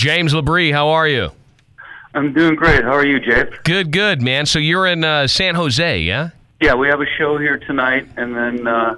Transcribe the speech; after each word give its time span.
James 0.00 0.32
Labrie, 0.32 0.72
how 0.72 0.88
are 0.88 1.06
you? 1.06 1.30
I'm 2.14 2.32
doing 2.32 2.54
great. 2.54 2.82
How 2.84 2.94
are 2.94 3.04
you, 3.04 3.20
Jay? 3.20 3.44
Good, 3.64 3.90
good, 3.90 4.22
man. 4.22 4.46
So 4.46 4.58
you're 4.58 4.86
in 4.86 5.04
uh, 5.04 5.26
San 5.26 5.54
Jose, 5.56 6.00
yeah? 6.00 6.30
Yeah, 6.58 6.72
we 6.72 6.88
have 6.88 7.02
a 7.02 7.06
show 7.18 7.36
here 7.36 7.58
tonight, 7.58 8.08
and 8.16 8.34
then 8.34 8.66
uh, 8.66 8.96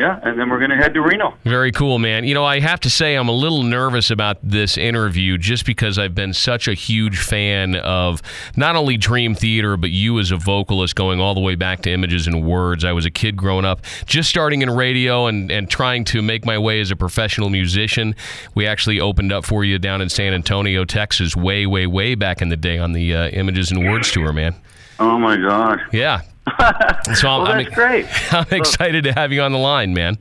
yeah, 0.00 0.18
and 0.22 0.40
then 0.40 0.48
we're 0.48 0.58
gonna 0.58 0.78
head 0.78 0.94
to 0.94 1.02
Reno. 1.02 1.34
Very 1.44 1.70
cool, 1.70 1.98
man. 1.98 2.24
You 2.24 2.32
know, 2.32 2.44
I 2.44 2.58
have 2.60 2.80
to 2.80 2.90
say 2.90 3.16
I'm 3.16 3.28
a 3.28 3.32
little 3.32 3.62
nervous 3.62 4.10
about 4.10 4.38
this 4.42 4.78
interview 4.78 5.36
just 5.36 5.66
because 5.66 5.98
I've 5.98 6.14
been 6.14 6.32
such 6.32 6.68
a 6.68 6.72
huge 6.72 7.18
fan 7.18 7.76
of 7.76 8.22
not 8.56 8.76
only 8.76 8.96
Dream 8.96 9.34
Theater, 9.34 9.76
but 9.76 9.90
you 9.90 10.18
as 10.18 10.30
a 10.30 10.38
vocalist 10.38 10.96
going 10.96 11.20
all 11.20 11.34
the 11.34 11.40
way 11.40 11.54
back 11.54 11.82
to 11.82 11.90
Images 11.90 12.26
and 12.26 12.46
Words. 12.46 12.82
I 12.82 12.92
was 12.92 13.04
a 13.04 13.10
kid 13.10 13.36
growing 13.36 13.66
up, 13.66 13.82
just 14.06 14.30
starting 14.30 14.62
in 14.62 14.70
radio 14.70 15.26
and, 15.26 15.50
and 15.50 15.68
trying 15.68 16.04
to 16.06 16.22
make 16.22 16.46
my 16.46 16.56
way 16.56 16.80
as 16.80 16.90
a 16.90 16.96
professional 16.96 17.50
musician. 17.50 18.16
We 18.54 18.66
actually 18.66 19.00
opened 19.00 19.32
up 19.32 19.44
for 19.44 19.64
you 19.64 19.78
down 19.78 20.00
in 20.00 20.08
San 20.08 20.32
Antonio, 20.32 20.86
Texas, 20.86 21.36
way, 21.36 21.66
way, 21.66 21.86
way 21.86 22.14
back 22.14 22.40
in 22.40 22.48
the 22.48 22.56
day 22.56 22.78
on 22.78 22.92
the 22.92 23.14
uh, 23.14 23.28
Images 23.28 23.70
and 23.70 23.86
Words 23.86 24.10
tour, 24.10 24.32
man. 24.32 24.54
Oh 24.98 25.18
my 25.18 25.36
God. 25.36 25.80
Yeah. 25.92 26.22
So 27.14 27.28
I'm, 27.28 27.42
well, 27.42 27.52
I'm, 27.52 27.64
that's 27.64 27.74
great. 27.74 28.06
I'm 28.32 28.46
excited 28.50 29.04
to 29.04 29.12
have 29.12 29.32
you 29.32 29.42
on 29.42 29.52
the 29.52 29.58
line, 29.58 29.94
man. 29.94 30.18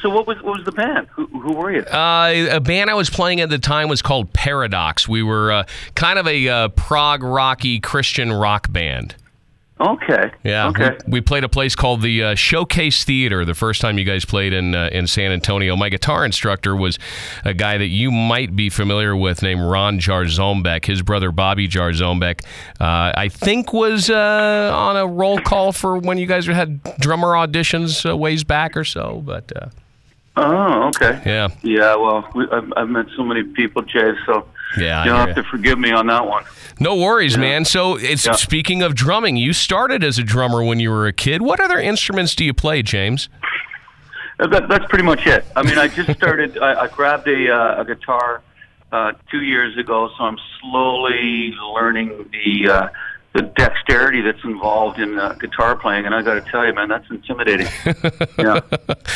So 0.00 0.08
what 0.08 0.26
was 0.26 0.40
what 0.42 0.56
was 0.56 0.64
the 0.64 0.72
band? 0.72 1.08
Who, 1.08 1.26
who 1.26 1.52
were 1.52 1.70
you? 1.70 1.82
Uh, 1.82 2.48
a 2.50 2.60
band 2.60 2.88
I 2.90 2.94
was 2.94 3.10
playing 3.10 3.40
at 3.40 3.50
the 3.50 3.58
time 3.58 3.88
was 3.88 4.00
called 4.00 4.32
Paradox. 4.32 5.06
We 5.06 5.22
were 5.22 5.52
uh, 5.52 5.64
kind 5.94 6.18
of 6.18 6.26
a 6.26 6.48
uh, 6.48 6.68
prog 6.68 7.22
rocky 7.22 7.80
Christian 7.80 8.32
rock 8.32 8.72
band. 8.72 9.14
Okay. 9.80 10.30
Yeah. 10.44 10.68
Okay. 10.68 10.90
We, 11.06 11.14
we 11.14 11.20
played 11.20 11.42
a 11.42 11.48
place 11.48 11.74
called 11.74 12.00
the 12.00 12.22
uh, 12.22 12.34
Showcase 12.36 13.02
Theater 13.02 13.44
the 13.44 13.54
first 13.54 13.80
time 13.80 13.98
you 13.98 14.04
guys 14.04 14.24
played 14.24 14.52
in 14.52 14.72
uh, 14.74 14.88
in 14.92 15.08
San 15.08 15.32
Antonio. 15.32 15.74
My 15.74 15.88
guitar 15.88 16.24
instructor 16.24 16.76
was 16.76 16.96
a 17.44 17.52
guy 17.54 17.76
that 17.78 17.88
you 17.88 18.12
might 18.12 18.54
be 18.54 18.70
familiar 18.70 19.16
with 19.16 19.42
named 19.42 19.62
Ron 19.62 19.98
Jarzombek. 19.98 20.84
His 20.84 21.02
brother 21.02 21.32
Bobby 21.32 21.66
Jarzombek, 21.66 22.44
uh, 22.80 23.12
I 23.16 23.28
think, 23.28 23.72
was 23.72 24.10
uh, 24.10 24.70
on 24.72 24.96
a 24.96 25.06
roll 25.08 25.40
call 25.40 25.72
for 25.72 25.98
when 25.98 26.18
you 26.18 26.26
guys 26.26 26.46
had 26.46 26.80
drummer 27.00 27.32
auditions 27.32 28.08
uh, 28.08 28.16
ways 28.16 28.44
back 28.44 28.76
or 28.76 28.84
so. 28.84 29.22
But 29.26 29.52
uh, 29.56 29.68
Oh, 30.36 30.88
okay. 30.88 31.20
yeah, 31.24 31.48
Yeah. 31.62 31.94
Well, 31.96 32.28
we, 32.34 32.44
I've, 32.50 32.72
I've 32.76 32.88
met 32.88 33.06
so 33.16 33.22
many 33.22 33.42
people, 33.44 33.82
Jay. 33.82 34.12
So 34.26 34.46
yeah. 34.78 35.04
You'll 35.04 35.16
have 35.16 35.34
to 35.34 35.44
forgive 35.44 35.78
me 35.78 35.90
on 35.92 36.06
that 36.08 36.26
one. 36.26 36.44
No 36.80 36.96
worries, 36.96 37.38
man. 37.38 37.64
So, 37.64 37.96
it's 37.96 38.26
Yeah. 38.26 38.32
speaking 38.32 38.82
of 38.82 38.94
drumming, 38.94 39.36
you 39.36 39.52
started 39.52 40.02
as 40.02 40.18
a 40.18 40.22
drummer 40.24 40.62
when 40.64 40.80
you 40.80 40.90
were 40.90 41.06
a 41.06 41.12
kid. 41.12 41.40
What 41.42 41.60
other 41.60 41.78
instruments 41.78 42.34
do 42.34 42.44
you 42.44 42.52
play, 42.54 42.82
James? 42.82 43.28
Uh, 44.40 44.46
That, 44.48 44.68
that's 44.68 44.84
pretty 44.86 45.04
much 45.04 45.26
it. 45.26 45.44
I 45.54 45.62
mean, 45.62 45.78
I 45.78 45.86
just 45.88 46.10
started. 46.18 46.58
I, 46.58 46.82
I 46.82 46.88
grabbed 46.88 47.28
a, 47.28 47.54
uh, 47.54 47.80
a 47.82 47.84
guitar 47.84 48.42
uh, 48.90 49.12
two 49.30 49.42
years 49.42 49.76
ago, 49.78 50.08
so 50.18 50.24
I'm 50.24 50.38
slowly 50.60 51.54
learning 51.74 52.28
the 52.32 52.70
uh, 52.70 52.88
the 53.32 53.42
dexterity 53.42 54.20
that's 54.20 54.42
involved 54.44 55.00
in 55.00 55.18
uh, 55.18 55.32
guitar 55.40 55.74
playing. 55.76 56.06
And 56.06 56.14
I 56.14 56.22
got 56.22 56.34
to 56.34 56.50
tell 56.52 56.64
you, 56.64 56.72
man, 56.72 56.88
that's 56.88 57.08
intimidating. 57.10 57.66
yeah, 58.38 58.60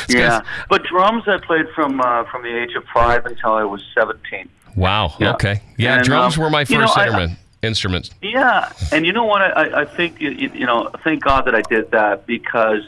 yeah. 0.09 0.41
But 0.69 0.83
drums, 0.85 1.25
I 1.29 1.39
played 1.39 1.67
from 1.75 2.01
uh, 2.01 2.25
from 2.25 2.43
the 2.43 2.57
age 2.57 2.75
of 2.75 2.85
five 2.93 3.27
until 3.27 3.53
I 3.53 3.63
was 3.65 3.81
17. 3.97 4.49
Wow. 4.79 5.15
Yeah. 5.19 5.35
Okay. 5.35 5.61
Yeah, 5.77 5.97
And, 5.97 6.05
drums 6.05 6.37
um, 6.39 6.45
were 6.45 6.51
my 6.51 6.65
you 6.69 6.79
know, 6.79 6.87
first 6.87 6.99
I- 6.99 7.07
instrument. 7.07 7.39
instruments. 7.63 8.11
Yeah, 8.23 8.73
and 8.93 9.05
you 9.05 9.13
know 9.13 9.25
what? 9.25 9.43
I, 9.43 9.83
I 9.83 9.85
think 9.85 10.21
you, 10.21 10.31
you 10.31 10.67
know, 10.67 10.91
thank 11.03 11.23
God 11.25 11.47
that 11.47 11.55
I 11.55 11.63
did 11.63 11.91
that 11.91 12.27
because 12.27 12.83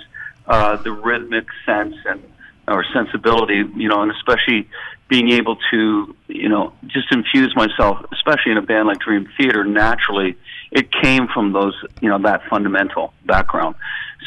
uh, 0.46 0.76
the 0.76 0.92
rhythmic 0.92 1.46
sense 1.66 1.96
and 2.06 2.22
or 2.68 2.84
sensibility, 2.92 3.64
you 3.74 3.88
know, 3.88 4.02
and 4.02 4.12
especially 4.12 4.68
being 5.08 5.30
able 5.30 5.56
to, 5.72 6.14
you 6.28 6.48
know, 6.48 6.72
just 6.86 7.10
infuse 7.10 7.52
myself, 7.56 7.98
especially 8.12 8.52
in 8.52 8.58
a 8.58 8.62
band 8.62 8.86
like 8.86 9.00
Dream 9.00 9.28
Theater, 9.36 9.64
naturally, 9.64 10.36
it 10.70 10.92
came 10.92 11.26
from 11.26 11.52
those, 11.52 11.74
you 12.00 12.08
know, 12.08 12.18
that 12.18 12.44
fundamental 12.48 13.12
background. 13.26 13.74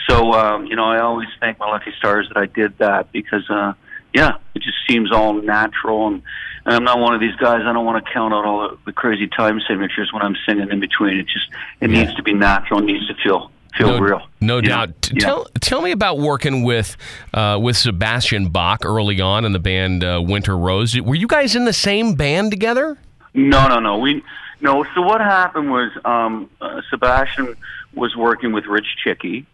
So, 0.09 0.33
um, 0.33 0.65
you 0.65 0.75
know, 0.75 0.83
I 0.83 0.99
always 0.99 1.29
thank 1.39 1.57
my 1.59 1.69
lucky 1.69 1.93
stars 1.97 2.27
that 2.27 2.35
I 2.37 2.47
did 2.47 2.77
that 2.79 3.13
because, 3.13 3.49
uh, 3.49 3.73
yeah, 4.13 4.35
it 4.55 4.61
just 4.61 4.77
seems 4.89 5.13
all 5.13 5.33
natural 5.33 6.07
and. 6.07 6.21
And 6.65 6.75
I'm 6.75 6.83
not 6.83 6.99
one 6.99 7.13
of 7.13 7.19
these 7.19 7.35
guys. 7.35 7.61
I 7.65 7.73
don't 7.73 7.85
want 7.85 8.03
to 8.05 8.11
count 8.11 8.33
out 8.33 8.45
all 8.45 8.77
the, 8.85 8.93
crazy 8.93 9.27
time 9.27 9.59
signatures 9.67 10.11
when 10.13 10.21
I'm 10.21 10.35
singing 10.45 10.69
in 10.71 10.79
between. 10.79 11.17
It 11.19 11.27
just 11.27 11.47
it 11.81 11.89
Yeah. 11.89 12.03
needs 12.03 12.15
to 12.15 12.23
be 12.23 12.33
natural. 12.33 12.79
It 12.79 12.85
needs 12.85 13.07
to 13.07 13.15
feel 13.15 13.51
feel 13.77 13.87
no, 13.87 13.99
real. 13.99 14.21
No 14.39 14.59
know? 14.59 14.61
doubt. 14.61 15.09
Yeah. 15.11 15.19
Tell 15.25 15.45
tell 15.59 15.81
me 15.81 15.91
about 15.91 16.19
working 16.19 16.63
with 16.63 16.95
uh, 17.33 17.59
with 17.61 17.75
Sebastian 17.75 18.49
Bach 18.49 18.85
early 18.85 19.19
on 19.19 19.45
in 19.45 19.51
the 19.51 19.59
band 19.59 20.03
uh, 20.03 20.21
Winter 20.23 20.57
Rose. 20.57 20.99
Were 20.99 21.15
you 21.15 21.27
guys 21.27 21.55
in 21.55 21.65
the 21.65 21.73
same 21.73 22.15
band 22.15 22.51
together? 22.51 22.97
No, 23.33 23.67
no, 23.67 23.79
no. 23.79 23.97
We 23.97 24.23
no. 24.61 24.85
So 24.95 25.01
what 25.01 25.19
happened 25.21 25.71
was 25.71 25.91
um, 26.05 26.49
uh, 26.61 26.81
Sebastian 26.89 27.55
was 27.93 28.15
working 28.15 28.53
with 28.53 28.65
Rich 28.65 28.95
Chicki, 29.05 29.45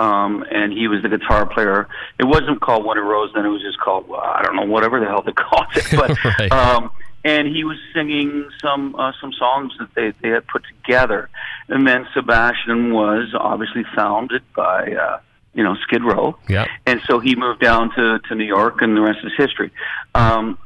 um, 0.00 0.44
and 0.50 0.72
he 0.72 0.88
was 0.88 1.02
the 1.02 1.08
guitar 1.08 1.46
player. 1.46 1.86
It 2.18 2.24
wasn't 2.24 2.60
called 2.60 2.86
Winter 2.86 3.04
Rose 3.04 3.30
then; 3.34 3.44
it 3.44 3.50
was 3.50 3.62
just 3.62 3.78
called 3.78 4.08
well, 4.08 4.20
I 4.20 4.42
don't 4.42 4.56
know 4.56 4.64
whatever 4.64 4.98
the 4.98 5.06
hell 5.06 5.22
they 5.22 5.32
called 5.48 5.66
it. 5.76 5.86
But 5.92 6.16
Right. 6.38 6.50
um, 6.52 6.90
and 7.22 7.46
he 7.48 7.64
was 7.64 7.76
singing 7.94 8.48
some 8.62 8.94
uh, 8.94 9.12
some 9.20 9.32
songs 9.32 9.72
that 9.78 9.94
they 9.94 10.12
they 10.22 10.30
had 10.30 10.46
put 10.46 10.62
together, 10.74 11.28
and 11.68 11.86
then 11.86 12.06
Sebastian 12.14 12.92
was 12.92 13.34
obviously 13.38 13.84
founded 13.94 14.42
by. 14.54 14.92
Uh, 14.92 15.20
you 15.52 15.64
know, 15.64 15.74
Skid 15.82 16.04
Row. 16.04 16.38
Yeah. 16.48 16.66
And 16.86 17.02
so 17.08 17.18
he 17.18 17.34
moved 17.34 17.60
down 17.60 17.90
to, 17.96 18.20
to 18.28 18.36
New 18.36 18.44
York, 18.44 18.82
and 18.82 18.96
the 18.96 19.00
rest 19.00 19.18
is 19.24 19.32
history. 19.36 19.72
Um, 20.14 20.58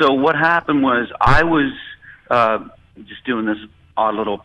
so 0.00 0.14
what 0.14 0.34
happened 0.34 0.82
was 0.82 1.06
I 1.20 1.44
was 1.44 1.72
uh, 2.28 2.58
just 3.06 3.24
doing 3.24 3.46
this 3.46 3.58
odd 3.96 4.16
little 4.16 4.44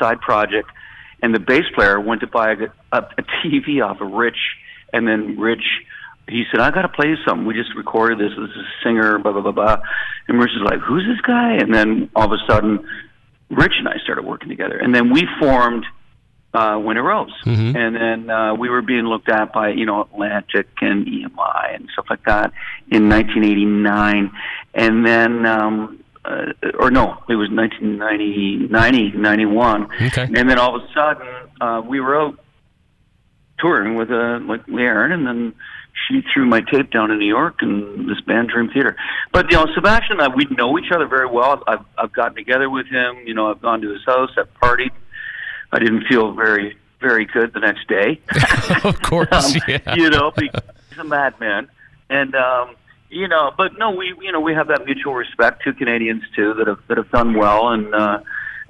side 0.00 0.20
project, 0.20 0.68
and 1.24 1.34
the 1.34 1.40
bass 1.40 1.64
player 1.74 1.98
went 1.98 2.20
to 2.20 2.26
buy 2.26 2.52
a, 2.52 2.56
a, 2.92 2.98
a 3.18 3.22
TV 3.42 3.82
off 3.84 4.00
of 4.00 4.10
Rich, 4.12 4.38
and 4.92 5.08
then 5.08 5.38
Rich. 5.40 5.64
He 6.28 6.44
said, 6.50 6.60
"I 6.60 6.70
got 6.70 6.82
to 6.82 6.88
play 6.88 7.08
you 7.08 7.16
something. 7.26 7.46
We 7.46 7.54
just 7.54 7.74
recorded 7.74 8.18
this. 8.18 8.30
This 8.38 8.50
is 8.50 8.56
a 8.56 8.70
singer, 8.84 9.18
blah 9.18 9.32
blah 9.32 9.42
blah 9.42 9.52
blah." 9.52 9.76
And 10.28 10.38
Rich 10.38 10.52
is 10.56 10.62
like, 10.64 10.80
"Who's 10.80 11.04
this 11.06 11.20
guy?" 11.22 11.54
And 11.54 11.72
then 11.74 12.08
all 12.16 12.24
of 12.24 12.32
a 12.32 12.42
sudden, 12.50 12.86
Rich 13.50 13.74
and 13.78 13.88
I 13.88 13.96
started 14.04 14.24
working 14.24 14.48
together, 14.48 14.76
and 14.78 14.94
then 14.94 15.10
we 15.12 15.26
formed 15.40 15.84
uh, 16.54 16.78
Winter 16.82 17.02
Rose, 17.02 17.34
Mhm. 17.44 17.74
and 17.76 17.96
then 17.96 18.30
uh, 18.30 18.54
we 18.54 18.68
were 18.70 18.80
being 18.82 19.06
looked 19.06 19.28
at 19.28 19.52
by 19.52 19.70
you 19.70 19.84
know 19.86 20.02
Atlantic 20.02 20.68
and 20.80 21.06
EMI 21.06 21.74
and 21.74 21.88
stuff 21.92 22.06
like 22.08 22.24
that 22.26 22.52
in 22.90 23.08
1989, 23.08 24.30
and 24.74 25.04
then 25.06 25.44
um, 25.46 26.03
uh, 26.24 26.52
or 26.78 26.90
no, 26.90 27.18
it 27.28 27.36
was 27.36 27.50
1990, 27.50 28.68
90, 28.70 29.12
91, 29.18 29.84
Okay. 30.06 30.22
and 30.22 30.48
then 30.50 30.58
all 30.58 30.76
of 30.76 30.82
a 30.82 30.92
sudden 30.94 31.26
uh, 31.60 31.82
we 31.86 32.00
were 32.00 32.18
out 32.20 32.38
touring 33.58 33.94
with 33.96 34.10
uh, 34.10 34.40
like 34.46 34.66
Lee 34.68 34.82
Aaron, 34.82 35.12
and 35.12 35.26
then 35.26 35.54
she 36.08 36.22
threw 36.32 36.44
my 36.44 36.60
tape 36.60 36.90
down 36.90 37.10
in 37.10 37.18
New 37.18 37.26
York 37.28 37.56
and 37.60 38.08
this 38.08 38.20
band 38.22 38.48
Dream 38.48 38.68
Theater. 38.72 38.96
But 39.32 39.50
you 39.50 39.56
know, 39.58 39.66
Sebastian 39.74 40.20
and 40.20 40.22
I, 40.22 40.34
we 40.34 40.44
know 40.56 40.78
each 40.78 40.90
other 40.92 41.06
very 41.06 41.28
well. 41.28 41.62
I've 41.66 41.84
I've 41.96 42.12
gotten 42.12 42.34
together 42.34 42.68
with 42.68 42.86
him. 42.86 43.16
You 43.26 43.34
know, 43.34 43.50
I've 43.50 43.62
gone 43.62 43.80
to 43.82 43.90
his 43.92 44.04
house, 44.04 44.30
I've 44.36 44.52
partied. 44.62 44.90
I 45.72 45.78
didn't 45.78 46.04
feel 46.08 46.32
very 46.32 46.76
very 47.00 47.26
good 47.26 47.52
the 47.52 47.60
next 47.60 47.86
day. 47.86 48.20
of 48.84 49.00
course. 49.02 49.28
Um, 49.32 49.60
yeah. 49.68 49.94
You 49.94 50.10
know, 50.10 50.32
because 50.34 50.62
he's 50.88 50.98
a 50.98 51.04
madman, 51.04 51.68
and 52.10 52.34
um, 52.34 52.76
you 53.10 53.28
know, 53.28 53.52
but 53.56 53.78
no, 53.78 53.90
we 53.90 54.14
you 54.20 54.32
know 54.32 54.40
we 54.40 54.54
have 54.54 54.68
that 54.68 54.84
mutual 54.84 55.14
respect. 55.14 55.62
Two 55.62 55.72
Canadians 55.72 56.22
too 56.34 56.54
that 56.54 56.66
have 56.66 56.80
that 56.88 56.96
have 56.96 57.10
done 57.10 57.34
well, 57.34 57.68
and 57.68 57.94
uh, 57.94 58.20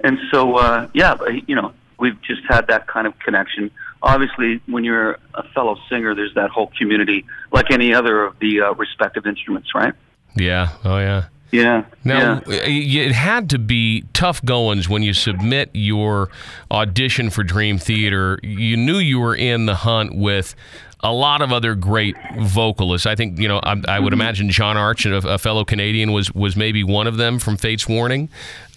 and 0.03 0.17
so 0.31 0.55
uh, 0.57 0.87
yeah, 0.93 1.15
but, 1.15 1.47
you 1.49 1.55
know, 1.55 1.73
we've 1.99 2.21
just 2.21 2.41
had 2.47 2.67
that 2.67 2.87
kind 2.87 3.07
of 3.07 3.17
connection. 3.19 3.71
Obviously, 4.01 4.61
when 4.67 4.83
you're 4.83 5.17
a 5.33 5.43
fellow 5.53 5.77
singer, 5.89 6.13
there's 6.13 6.33
that 6.35 6.51
whole 6.51 6.71
community, 6.77 7.25
like 7.51 7.71
any 7.71 7.93
other 7.93 8.23
of 8.23 8.37
the 8.39 8.61
uh, 8.61 8.73
respective 8.73 9.25
instruments, 9.25 9.73
right? 9.73 9.93
Yeah. 10.35 10.69
Oh 10.83 10.97
yeah. 10.97 11.25
Yeah. 11.51 11.85
Now, 12.03 12.41
yeah. 12.47 12.53
it 12.65 13.11
had 13.13 13.49
to 13.51 13.59
be 13.59 14.03
tough 14.13 14.43
goings 14.43 14.89
when 14.89 15.03
you 15.03 15.13
submit 15.13 15.69
your 15.73 16.29
audition 16.69 17.29
for 17.29 17.43
Dream 17.43 17.77
Theater. 17.77 18.39
You 18.43 18.75
knew 18.77 18.97
you 18.97 19.19
were 19.19 19.35
in 19.35 19.65
the 19.65 19.75
hunt 19.75 20.15
with 20.15 20.55
a 21.01 21.13
lot 21.13 21.41
of 21.41 21.53
other 21.53 21.75
great 21.75 22.15
vocalists. 22.39 23.05
I 23.05 23.15
think 23.15 23.39
you 23.39 23.47
know. 23.47 23.59
I, 23.63 23.81
I 23.87 23.99
would 23.99 24.11
Mm-hmm. 24.11 24.21
imagine 24.21 24.49
John 24.49 24.75
Arch, 24.75 25.05
a, 25.05 25.15
a 25.17 25.37
fellow 25.37 25.63
Canadian, 25.63 26.11
was 26.11 26.33
was 26.33 26.55
maybe 26.55 26.83
one 26.83 27.07
of 27.07 27.17
them 27.17 27.39
from 27.39 27.57
Fates 27.57 27.87
Warning. 27.87 28.27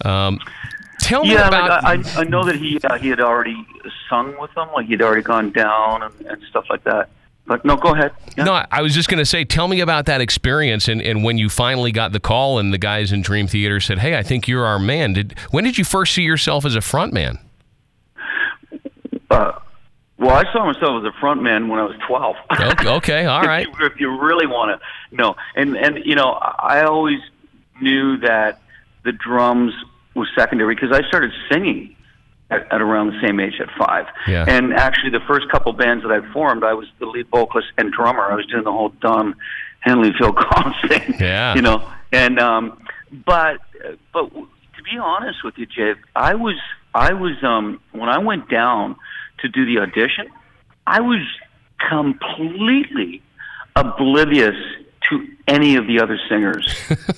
Um, 0.05 0.39
tell 1.01 1.25
me 1.25 1.33
Yeah, 1.33 1.49
about. 1.49 1.83
like, 1.85 2.07
I, 2.17 2.21
I 2.21 2.25
know 2.25 2.45
that 2.45 2.57
he 2.57 2.79
uh, 2.85 2.99
he 2.99 3.09
had 3.09 3.21
already 3.21 3.57
sung 4.09 4.37
with 4.39 4.53
them, 4.55 4.69
like 4.75 4.87
he'd 4.87 5.01
already 5.03 5.23
gone 5.23 5.51
down 5.53 6.03
and, 6.03 6.15
and 6.27 6.43
stuff 6.51 6.67
like 6.71 6.85
that. 6.85 7.09
But 7.49 7.65
no, 7.65 7.77
go 7.77 7.95
ahead. 7.95 8.13
Yeah. 8.37 8.45
No, 8.45 8.65
I 8.71 8.83
was 8.83 8.95
just 8.95 9.09
going 9.09 9.19
to 9.19 9.25
say, 9.25 9.43
tell 9.45 9.67
me 9.69 9.81
about 9.81 10.05
that 10.07 10.21
experience 10.21 10.87
and, 10.87 11.01
and 11.01 11.25
when 11.25 11.39
you 11.39 11.49
finally 11.49 11.91
got 11.91 12.13
the 12.13 12.21
call 12.21 12.59
and 12.59 12.75
the 12.75 12.79
guys 12.79 13.11
in 13.11 13.23
Dream 13.23 13.49
Theater 13.49 13.81
said, 13.81 13.99
"Hey, 13.99 14.17
I 14.17 14.23
think 14.23 14.47
you're 14.47 14.67
our 14.67 14.79
man." 14.79 15.15
Did 15.15 15.39
when 15.51 15.65
did 15.65 15.79
you 15.79 15.85
first 15.85 16.15
see 16.15 16.23
yourself 16.23 16.67
as 16.67 16.77
a 16.77 16.83
front 16.83 17.15
man? 17.15 17.39
Uh, 19.31 19.53
well, 20.19 20.31
I 20.31 20.45
saw 20.53 20.67
myself 20.67 21.03
as 21.03 21.05
a 21.05 21.21
front 21.21 21.43
man 21.43 21.69
when 21.69 21.79
I 21.79 21.85
was 21.85 21.97
12. 22.07 22.37
Okay, 22.51 22.89
okay, 22.89 23.25
all 23.27 23.43
right. 23.43 23.69
if, 23.69 23.79
you, 23.79 23.87
if 23.87 24.01
you 24.01 24.21
really 24.21 24.47
want 24.47 24.81
to 24.81 25.17
know. 25.17 25.37
And, 25.55 25.77
and, 25.77 26.05
you 26.05 26.17
know, 26.17 26.33
I 26.33 26.83
always 26.83 27.21
knew 27.81 28.17
that 28.19 28.61
the 29.05 29.13
drums 29.13 29.73
was 30.15 30.29
secondary 30.37 30.75
because 30.75 30.91
I 30.93 31.07
started 31.07 31.31
singing 31.51 31.95
at, 32.51 32.73
at 32.73 32.81
around 32.81 33.09
the 33.09 33.21
same 33.27 33.41
age 33.41 33.61
at 33.61 33.69
five. 33.79 34.07
Yeah. 34.27 34.45
And 34.47 34.73
actually, 34.73 35.11
the 35.11 35.25
first 35.27 35.51
couple 35.51 35.73
bands 35.73 36.05
that 36.05 36.13
I 36.13 36.33
formed, 36.33 36.65
I 36.65 36.75
was 36.75 36.89
the 36.99 37.07
lead 37.07 37.29
vocalist 37.29 37.69
and 37.77 37.93
drummer. 37.93 38.23
I 38.23 38.35
was 38.35 38.47
doing 38.47 38.65
the 38.65 38.73
whole 38.73 38.91
Don 39.01 39.35
Henley, 39.81 40.13
Phil 40.19 40.33
Collins 40.33 40.77
thing. 40.89 41.15
Yeah. 41.19 41.55
You 41.55 41.63
know, 41.63 41.91
and 42.13 42.39
um, 42.39 42.83
but 43.27 43.59
but 44.13 44.31
to 44.33 44.83
be 44.83 44.99
honest 44.99 45.45
with 45.45 45.59
you, 45.59 45.67
Jay, 45.67 45.95
I 46.17 46.35
was 46.35 46.57
I 46.95 47.13
was 47.13 47.43
um 47.43 47.81
when 47.93 48.09
I 48.09 48.19
went 48.19 48.49
down 48.49 48.97
to 49.41 49.49
do 49.49 49.65
the 49.67 49.81
audition, 49.83 50.29
I 50.87 51.01
was 51.01 51.21
completely 51.89 53.23
oblivious 53.77 54.57
to 55.09 55.27
any 55.47 55.77
of 55.77 55.87
the 55.87 56.01
other 56.01 56.19
singers 56.29 56.67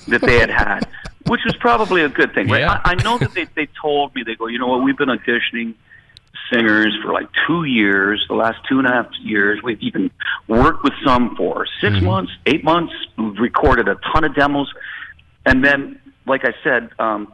that 0.07 0.21
they 0.21 0.39
had 0.39 0.49
had, 0.49 0.87
which 1.27 1.41
was 1.45 1.55
probably 1.59 2.03
a 2.03 2.09
good 2.09 2.33
thing. 2.33 2.47
Right? 2.47 2.61
Yeah. 2.61 2.81
I, 2.83 2.91
I 2.91 3.03
know 3.03 3.17
that 3.17 3.33
they 3.33 3.45
they 3.55 3.67
told 3.81 4.13
me 4.15 4.23
they 4.23 4.35
go, 4.35 4.47
you 4.47 4.59
know 4.59 4.67
what, 4.67 4.83
we've 4.83 4.97
been 4.97 5.09
auditioning 5.09 5.75
singers 6.51 6.97
for 7.01 7.13
like 7.13 7.27
two 7.47 7.63
years, 7.63 8.25
the 8.27 8.35
last 8.35 8.59
two 8.67 8.79
and 8.79 8.87
a 8.87 8.91
half 8.91 9.07
years. 9.21 9.61
We've 9.63 9.81
even 9.81 10.11
worked 10.47 10.83
with 10.83 10.93
some 11.05 11.35
for 11.35 11.65
6 11.81 12.01
months, 12.01 12.31
eight 12.45 12.63
months. 12.63 12.93
We've 13.17 13.37
recorded 13.39 13.87
a 13.87 13.95
ton 14.11 14.23
of 14.23 14.35
demos, 14.35 14.71
and 15.45 15.63
then, 15.63 15.99
like 16.25 16.45
I 16.45 16.53
said, 16.63 16.89
um, 16.99 17.33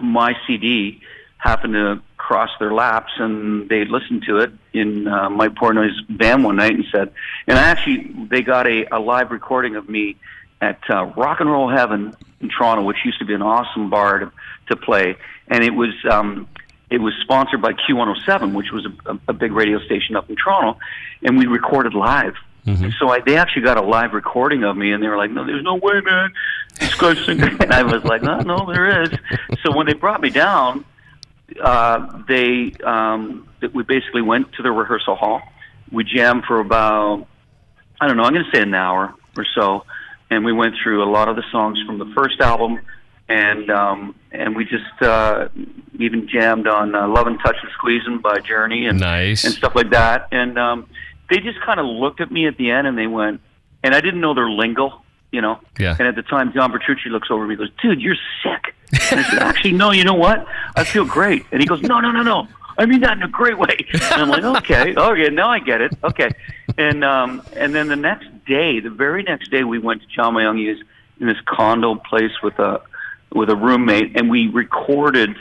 my 0.00 0.34
CD 0.46 1.00
happened 1.38 1.74
to 1.74 2.02
cross 2.16 2.50
their 2.58 2.72
laps, 2.72 3.12
and 3.18 3.68
they 3.68 3.84
listened 3.84 4.24
to 4.26 4.38
it 4.38 4.52
in 4.72 5.06
uh, 5.06 5.30
Mike 5.30 5.54
Portnoy's 5.54 5.98
van 6.08 6.42
one 6.42 6.56
night 6.56 6.74
and 6.74 6.84
said, 6.90 7.12
and 7.46 7.58
actually 7.58 8.10
they 8.30 8.42
got 8.42 8.66
a, 8.66 8.86
a 8.94 8.98
live 8.98 9.30
recording 9.30 9.76
of 9.76 9.88
me 9.88 10.16
at 10.60 10.78
uh, 10.88 11.06
Rock 11.16 11.40
and 11.40 11.50
Roll 11.50 11.68
Heaven 11.68 12.14
in 12.40 12.48
Toronto, 12.48 12.82
which 12.82 12.98
used 13.04 13.18
to 13.18 13.24
be 13.24 13.34
an 13.34 13.42
awesome 13.42 13.90
bar 13.90 14.18
to, 14.18 14.32
to 14.68 14.76
play, 14.76 15.16
and 15.48 15.62
it 15.64 15.74
was 15.74 15.94
um, 16.10 16.48
it 16.90 16.98
was 16.98 17.14
sponsored 17.22 17.60
by 17.60 17.72
Q107, 17.72 18.54
which 18.54 18.70
was 18.72 18.86
a, 19.06 19.18
a, 19.28 19.32
big 19.32 19.52
radio 19.52 19.78
station 19.80 20.16
up 20.16 20.30
in 20.30 20.36
Toronto, 20.36 20.78
and 21.22 21.36
we 21.38 21.46
recorded 21.46 21.94
live. 21.94 22.34
And 22.84 22.92
so 22.98 23.08
I, 23.08 23.20
they 23.20 23.36
actually 23.36 23.62
got 23.62 23.76
a 23.76 23.82
live 23.82 24.12
recording 24.12 24.64
of 24.64 24.76
me, 24.76 24.90
and 24.90 25.00
they 25.00 25.06
were 25.06 25.16
like, 25.16 25.30
"No, 25.30 25.46
there's 25.46 25.62
no 25.62 25.76
way, 25.76 26.00
man. 26.00 26.32
This 26.80 26.94
guy's 26.96 27.24
singing." 27.24 27.56
and 27.60 27.72
I 27.72 27.84
was 27.84 28.02
like, 28.02 28.22
"No, 28.22 28.40
no, 28.40 28.66
there 28.66 29.02
is." 29.02 29.10
So 29.62 29.76
when 29.76 29.86
they 29.86 29.94
brought 29.94 30.20
me 30.20 30.30
down, 30.30 30.84
uh, 31.60 32.22
they 32.26 32.72
um, 32.84 33.48
we 33.72 33.84
basically 33.84 34.22
went 34.22 34.52
to 34.54 34.62
the 34.64 34.72
rehearsal 34.72 35.14
hall. 35.14 35.42
We 35.92 36.02
jammed 36.02 36.44
for 36.44 36.58
about 36.58 37.28
I 38.00 38.08
don't 38.08 38.16
know. 38.16 38.24
I'm 38.24 38.32
going 38.32 38.44
to 38.44 38.50
say 38.50 38.62
an 38.62 38.74
hour 38.74 39.14
or 39.36 39.46
so, 39.54 39.84
and 40.30 40.44
we 40.44 40.52
went 40.52 40.74
through 40.82 41.02
a 41.02 41.10
lot 41.10 41.28
of 41.28 41.36
the 41.36 41.44
songs 41.50 41.78
from 41.86 41.98
the 41.98 42.06
first 42.14 42.40
album, 42.40 42.80
and 43.28 43.70
um, 43.70 44.14
and 44.32 44.56
we 44.56 44.64
just 44.64 45.02
uh, 45.02 45.48
even 45.98 46.28
jammed 46.28 46.66
on 46.66 46.94
uh, 46.94 47.08
"Love 47.08 47.26
and 47.26 47.38
Touch 47.40 47.56
and 47.62 47.70
Squeezing" 47.72 48.18
by 48.18 48.38
Journey 48.40 48.86
and 48.86 49.00
Nice. 49.00 49.44
and 49.44 49.54
stuff 49.54 49.74
like 49.74 49.90
that. 49.90 50.28
And 50.32 50.58
um, 50.58 50.88
they 51.30 51.38
just 51.38 51.60
kind 51.60 51.80
of 51.80 51.86
looked 51.86 52.20
at 52.20 52.30
me 52.30 52.46
at 52.46 52.56
the 52.56 52.70
end, 52.70 52.86
and 52.86 52.96
they 52.96 53.06
went, 53.06 53.40
and 53.82 53.94
I 53.94 54.00
didn't 54.00 54.20
know 54.20 54.34
their 54.34 54.50
lingo, 54.50 55.02
you 55.32 55.40
know. 55.40 55.58
Yeah. 55.78 55.96
And 55.98 56.06
at 56.08 56.14
the 56.16 56.22
time, 56.22 56.52
John 56.52 56.70
Petrucci 56.72 57.08
looks 57.10 57.30
over 57.30 57.44
at 57.44 57.48
me 57.48 57.54
and 57.54 57.58
goes, 57.58 57.70
"Dude, 57.82 58.00
you're 58.00 58.16
sick." 58.42 58.74
And 59.10 59.20
I 59.20 59.22
said, 59.30 59.38
"Actually, 59.40 59.72
no. 59.72 59.90
You 59.90 60.04
know 60.04 60.14
what? 60.14 60.46
I 60.76 60.84
feel 60.84 61.04
great." 61.04 61.44
And 61.52 61.60
he 61.60 61.66
goes, 61.66 61.82
"No, 61.82 62.00
no, 62.00 62.10
no, 62.10 62.22
no. 62.22 62.48
I 62.78 62.84
mean 62.86 63.00
that 63.00 63.16
in 63.16 63.22
a 63.22 63.28
great 63.28 63.58
way." 63.58 63.76
And 63.92 64.22
I'm 64.22 64.28
like, 64.28 64.44
"Okay, 64.44 64.94
okay, 64.94 65.28
now 65.30 65.48
I 65.48 65.58
get 65.58 65.80
it. 65.80 65.92
Okay." 66.04 66.30
And 66.78 67.04
um, 67.04 67.42
and 67.54 67.74
then 67.74 67.88
the 67.88 67.96
next 67.96 68.28
day, 68.46 68.80
the 68.80 68.90
very 68.90 69.22
next 69.22 69.50
day, 69.50 69.64
we 69.64 69.78
went 69.78 70.02
to 70.02 70.08
John 70.08 70.34
Myung's 70.34 70.82
in 71.20 71.26
this 71.26 71.38
condo 71.46 71.94
place 71.94 72.32
with 72.42 72.58
a 72.58 72.82
with 73.32 73.50
a 73.50 73.56
roommate, 73.56 74.16
and 74.16 74.30
we 74.30 74.48
recorded 74.48 75.36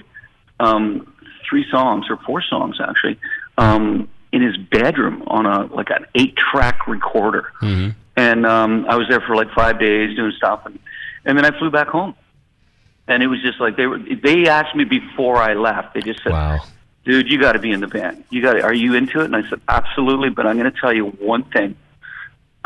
um, 0.60 1.14
three 1.48 1.66
songs 1.70 2.08
or 2.10 2.18
four 2.18 2.42
songs 2.42 2.78
actually 2.82 3.20
um, 3.58 4.10
in 4.32 4.42
his 4.42 4.58
bedroom 4.58 5.24
on 5.28 5.46
a 5.46 5.66
like 5.74 5.90
an 5.90 6.06
eight 6.16 6.36
track 6.36 6.88
recorder. 6.88 7.52
Mm-hmm. 7.62 7.92
And 8.18 8.46
um, 8.46 8.86
I 8.88 8.96
was 8.96 9.08
there 9.10 9.22
for 9.22 9.36
like 9.36 9.52
five 9.52 9.80
days 9.80 10.16
doing 10.16 10.32
stuff, 10.38 10.66
and 10.66 10.80
and 11.26 11.38
then 11.38 11.46
I 11.46 11.58
flew 11.58 11.70
back 11.70 11.88
home. 11.88 12.16
And 13.08 13.22
it 13.22 13.28
was 13.28 13.42
just 13.42 13.60
like 13.60 13.78
they 13.78 13.86
were. 13.86 14.00
They 14.00 14.48
asked 14.48 14.76
me 14.76 14.84
before 14.84 15.38
I 15.38 15.54
left. 15.54 15.94
They 15.94 16.02
just 16.02 16.24
said, 16.24 16.32
Wow. 16.32 16.64
"Dude, 17.04 17.30
you 17.30 17.40
got 17.40 17.52
to 17.52 17.60
be 17.60 17.72
in 17.72 17.80
the 17.80 17.88
band. 17.88 18.24
You 18.32 18.42
got. 18.42 18.60
Are 18.62 18.74
you 18.74 18.96
into 18.96 19.20
it?" 19.20 19.26
And 19.26 19.36
I 19.36 19.48
said, 19.48 19.62
"Absolutely." 19.68 20.30
But 20.30 20.48
I'm 20.48 20.58
going 20.58 20.72
to 20.72 20.80
tell 20.80 20.94
you 20.94 21.08
one 21.08 21.44
thing. 21.44 21.76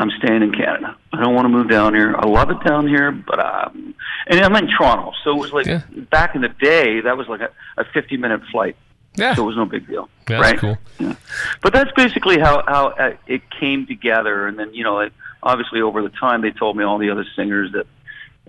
I'm 0.00 0.10
staying 0.22 0.42
in 0.42 0.50
Canada. 0.52 0.96
I 1.12 1.20
don't 1.22 1.34
want 1.34 1.44
to 1.44 1.50
move 1.50 1.68
down 1.68 1.94
here. 1.94 2.14
I 2.16 2.26
love 2.26 2.50
it 2.50 2.56
down 2.66 2.88
here, 2.88 3.12
but 3.12 3.38
um, 3.38 3.94
and 4.26 4.40
I'm 4.40 4.56
in 4.56 4.68
Toronto, 4.68 5.12
so 5.22 5.32
it 5.36 5.38
was 5.38 5.52
like 5.52 5.66
Yeah. 5.66 5.82
back 6.10 6.34
in 6.34 6.40
the 6.40 6.48
day. 6.48 7.00
That 7.02 7.18
was 7.18 7.28
like 7.28 7.40
a, 7.42 7.50
a 7.76 7.84
50 7.84 8.16
minute 8.16 8.40
flight, 8.50 8.76
Yeah. 9.16 9.34
so 9.34 9.42
it 9.42 9.46
was 9.46 9.56
no 9.56 9.66
big 9.66 9.86
deal, 9.86 10.08
Yeah, 10.28 10.40
right? 10.40 10.58
cool. 10.58 10.78
Yeah. 10.98 11.14
But 11.60 11.74
that's 11.74 11.90
basically 11.92 12.38
how 12.38 12.64
how 12.66 12.88
uh, 12.88 13.12
it 13.26 13.42
came 13.60 13.86
together, 13.86 14.46
and 14.46 14.58
then 14.58 14.72
you 14.72 14.84
know, 14.84 15.00
it, 15.00 15.12
obviously 15.42 15.82
over 15.82 16.00
the 16.02 16.08
time 16.10 16.40
they 16.40 16.50
told 16.50 16.76
me 16.78 16.84
all 16.84 16.96
the 16.98 17.10
other 17.10 17.26
singers 17.36 17.72
that 17.72 17.86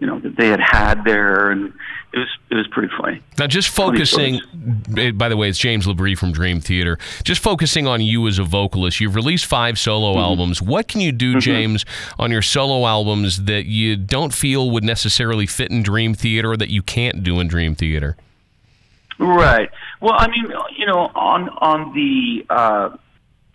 you 0.01 0.07
know 0.07 0.19
that 0.19 0.35
they 0.35 0.47
had 0.49 0.59
had 0.59 1.05
there, 1.05 1.49
and 1.51 1.71
it 2.11 2.17
was 2.19 2.27
it 2.49 2.55
was 2.55 2.67
pretty 2.67 2.91
funny. 2.99 3.21
Now, 3.39 3.47
just 3.47 3.69
focusing. 3.69 4.41
eh, 4.97 5.11
By 5.11 5.29
the 5.29 5.37
way, 5.37 5.47
it's 5.47 5.57
James 5.57 5.85
Labrie 5.87 6.17
from 6.17 6.33
Dream 6.33 6.59
Theater. 6.59 6.97
Just 7.23 7.41
focusing 7.41 7.87
on 7.87 8.01
you 8.01 8.27
as 8.27 8.37
a 8.39 8.43
vocalist. 8.43 8.99
You've 8.99 9.15
released 9.15 9.45
five 9.45 9.79
solo 9.79 10.11
Mm-hmm. 10.13 10.19
albums. 10.19 10.61
What 10.61 10.89
can 10.89 10.99
you 10.99 11.13
do, 11.13 11.39
James, 11.39 11.85
on 12.19 12.31
your 12.31 12.41
solo 12.41 12.85
albums 12.85 13.45
that 13.45 13.65
you 13.67 13.95
don't 13.95 14.33
feel 14.33 14.69
would 14.71 14.83
necessarily 14.83 15.45
fit 15.45 15.71
in 15.71 15.83
Dream 15.83 16.13
Theater, 16.15 16.51
or 16.51 16.57
that 16.57 16.69
you 16.69 16.81
can't 16.81 17.23
do 17.23 17.39
in 17.39 17.47
Dream 17.47 17.75
Theater? 17.75 18.17
Right. 19.19 19.69
Well, 20.01 20.15
I 20.17 20.27
mean, 20.27 20.51
you 20.77 20.85
know, 20.87 21.11
on 21.13 21.47
on 21.49 21.93
the 21.93 22.43
uh, 22.49 22.97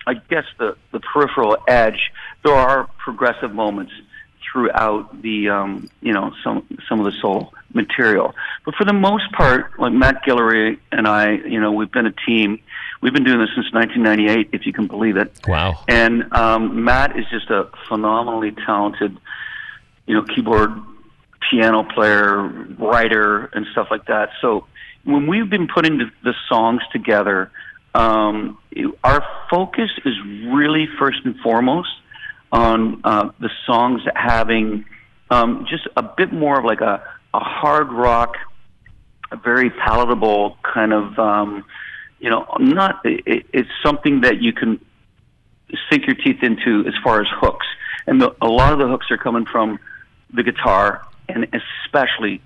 I 0.07 0.15
guess 0.31 0.45
the 0.59 0.77
the 0.93 1.01
peripheral 1.01 1.57
edge, 1.67 2.13
there 2.45 2.55
are 2.55 2.89
progressive 2.99 3.53
moments 3.53 3.93
throughout 4.57 5.21
the 5.21 5.51
um, 5.51 5.87
you 6.01 6.15
know 6.15 6.33
some 6.43 6.67
some 6.89 6.99
of 6.99 7.05
the 7.05 7.13
soul 7.21 7.53
material. 7.75 8.35
But 8.65 8.75
for 8.75 8.87
the 8.87 8.95
most 8.95 9.31
part, 9.33 9.79
like 9.79 9.93
Matt 9.93 10.25
Guillory 10.25 10.79
and 10.91 11.07
I, 11.07 11.33
you 11.33 11.61
know, 11.61 11.73
we've 11.73 11.93
been 11.93 12.07
a 12.07 12.15
team. 12.27 12.59
We've 13.03 13.13
been 13.13 13.25
doing 13.25 13.39
this 13.39 13.51
since 13.55 13.71
1998, 13.75 14.49
if 14.59 14.65
you 14.67 14.73
can 14.73 14.87
believe 14.87 15.19
it. 15.19 15.39
Wow. 15.47 15.85
And 15.87 16.33
um, 16.33 16.85
Matt 16.85 17.19
is 17.19 17.27
just 17.31 17.51
a 17.51 17.69
phenomenally 17.87 18.53
talented, 18.53 19.19
you 20.07 20.15
know, 20.15 20.23
keyboard, 20.23 20.71
piano 21.51 21.85
player, 21.85 22.49
writer, 22.79 23.51
and 23.53 23.67
stuff 23.73 23.89
like 23.91 24.07
that. 24.07 24.31
So 24.41 24.67
when 25.05 25.27
we've 25.27 25.51
been 25.51 25.69
putting 25.69 25.99
the, 25.99 26.11
the 26.25 26.33
songs 26.49 26.81
together, 26.93 27.53
um, 27.95 28.57
our 29.05 29.23
focus 29.51 29.91
is 30.07 30.15
really 30.47 30.89
first 30.99 31.19
and 31.27 31.39
foremost 31.41 31.91
on 32.57 33.01
uh, 33.05 33.31
the 33.39 33.51
songs 33.67 34.01
having 34.15 34.85
um, 35.31 35.67
just 35.69 35.87
a 35.97 36.03
bit 36.03 36.33
more 36.33 36.59
of 36.59 36.65
like 36.65 36.81
a, 36.81 37.03
a 37.35 37.39
hard 37.39 37.93
rock, 37.93 38.37
a 39.31 39.37
very 39.37 39.69
palatable 39.71 40.57
kind 40.63 40.93
of, 40.93 41.19
um, 41.19 41.65
you 42.19 42.31
know, 42.31 42.47
not 42.59 43.01
it, 43.05 43.47
it's 43.53 43.69
something 43.85 44.23
that 44.23 44.41
you 44.41 44.53
can 44.53 44.81
sink 45.91 46.07
your 46.07 46.17
teeth 46.17 46.43
into 46.43 46.85
as 46.87 46.95
far 47.05 47.21
as 47.21 47.27
hooks. 47.31 47.67
And 48.07 48.23
the, 48.23 48.35
a 48.41 48.47
lot 48.47 48.73
of 48.73 48.79
the 48.79 48.87
hooks 48.87 49.11
are 49.11 49.19
coming 49.19 49.45
from 49.45 49.79
the 50.33 50.43
guitar 50.43 51.05
and 51.29 51.47
especially 51.53 52.41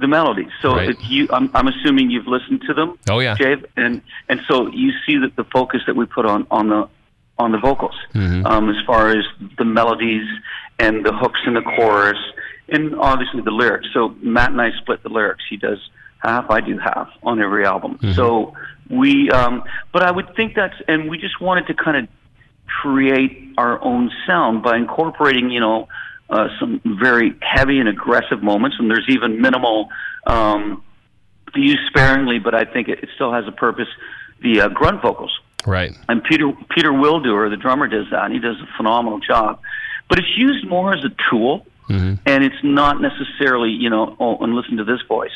the 0.00 0.08
melodies. 0.08 0.50
So 0.62 0.74
Right. 0.74 0.88
if 0.90 0.96
you, 1.08 1.28
I'm, 1.30 1.50
I'm 1.54 1.68
assuming 1.68 2.10
you've 2.10 2.26
listened 2.26 2.62
to 2.66 2.74
them, 2.74 2.98
Oh 3.08 3.20
yeah. 3.20 3.36
Jave, 3.36 3.64
and 3.76 4.02
and 4.28 4.40
so 4.48 4.66
you 4.68 4.90
see 5.06 5.18
that 5.18 5.36
the 5.36 5.44
focus 5.44 5.82
that 5.86 5.94
we 5.94 6.06
put 6.06 6.26
on 6.26 6.46
on 6.50 6.68
the 6.68 6.88
on 7.38 7.52
the 7.52 7.58
vocals, 7.58 7.94
Mhm. 8.14 8.46
um, 8.46 8.70
as 8.70 8.76
far 8.86 9.08
as 9.08 9.24
the 9.58 9.64
melodies 9.64 10.26
and 10.78 11.04
the 11.04 11.12
hooks 11.12 11.40
in 11.46 11.54
the 11.54 11.62
chorus, 11.62 12.18
and 12.68 12.94
obviously 12.96 13.40
the 13.40 13.50
lyrics. 13.50 13.88
So 13.92 14.14
Matt 14.22 14.50
and 14.50 14.60
I 14.60 14.70
split 14.80 15.02
the 15.02 15.08
lyrics. 15.08 15.42
He 15.50 15.56
does 15.56 15.78
half, 16.18 16.50
I 16.50 16.60
do 16.60 16.78
half 16.78 17.08
on 17.22 17.42
every 17.42 17.66
album. 17.66 17.98
So 18.14 18.54
we, 18.88 19.30
um, 19.30 19.62
but 19.92 20.02
I 20.02 20.10
would 20.10 20.34
think 20.36 20.54
that's, 20.54 20.74
and 20.88 21.10
we 21.10 21.18
just 21.18 21.40
wanted 21.40 21.66
to 21.66 21.74
kind 21.74 21.96
of 21.96 22.08
create 22.82 23.52
our 23.58 23.82
own 23.84 24.10
sound 24.26 24.62
by 24.62 24.76
incorporating, 24.76 25.50
you 25.50 25.60
know, 25.60 25.88
uh, 26.30 26.48
some 26.58 26.80
very 26.84 27.34
heavy 27.42 27.78
and 27.78 27.88
aggressive 27.88 28.42
moments, 28.42 28.76
and 28.78 28.90
there's 28.90 29.06
even 29.08 29.40
minimal. 29.40 29.90
Um, 30.26 30.82
used 31.56 31.86
sparingly, 31.86 32.38
but 32.40 32.54
I 32.54 32.64
think 32.64 32.88
it, 32.88 32.98
it 33.02 33.08
still 33.14 33.32
has 33.32 33.44
a 33.46 33.52
purpose. 33.52 33.86
The 34.42 34.62
uh, 34.62 34.68
grunt 34.68 35.02
vocals, 35.02 35.30
Right. 35.66 35.92
and 36.08 36.22
Peter 36.24 36.52
Peter 36.70 36.90
Wildoer, 36.90 37.50
the 37.50 37.56
drummer, 37.56 37.86
does 37.88 38.06
that, 38.10 38.24
and 38.24 38.32
he 38.34 38.40
does 38.40 38.56
a 38.60 38.66
phenomenal 38.76 39.18
job. 39.20 39.60
But 40.08 40.18
it's 40.18 40.36
used 40.36 40.66
more 40.68 40.92
as 40.94 41.04
a 41.04 41.10
tool, 41.30 41.66
Mhm. 41.88 42.18
and 42.26 42.44
it's 42.44 42.62
not 42.62 43.00
necessarily, 43.00 43.70
you 43.70 43.88
know, 43.90 44.16
oh, 44.20 44.36
and 44.42 44.54
listen 44.54 44.76
to 44.78 44.84
this 44.84 45.00
voice, 45.08 45.32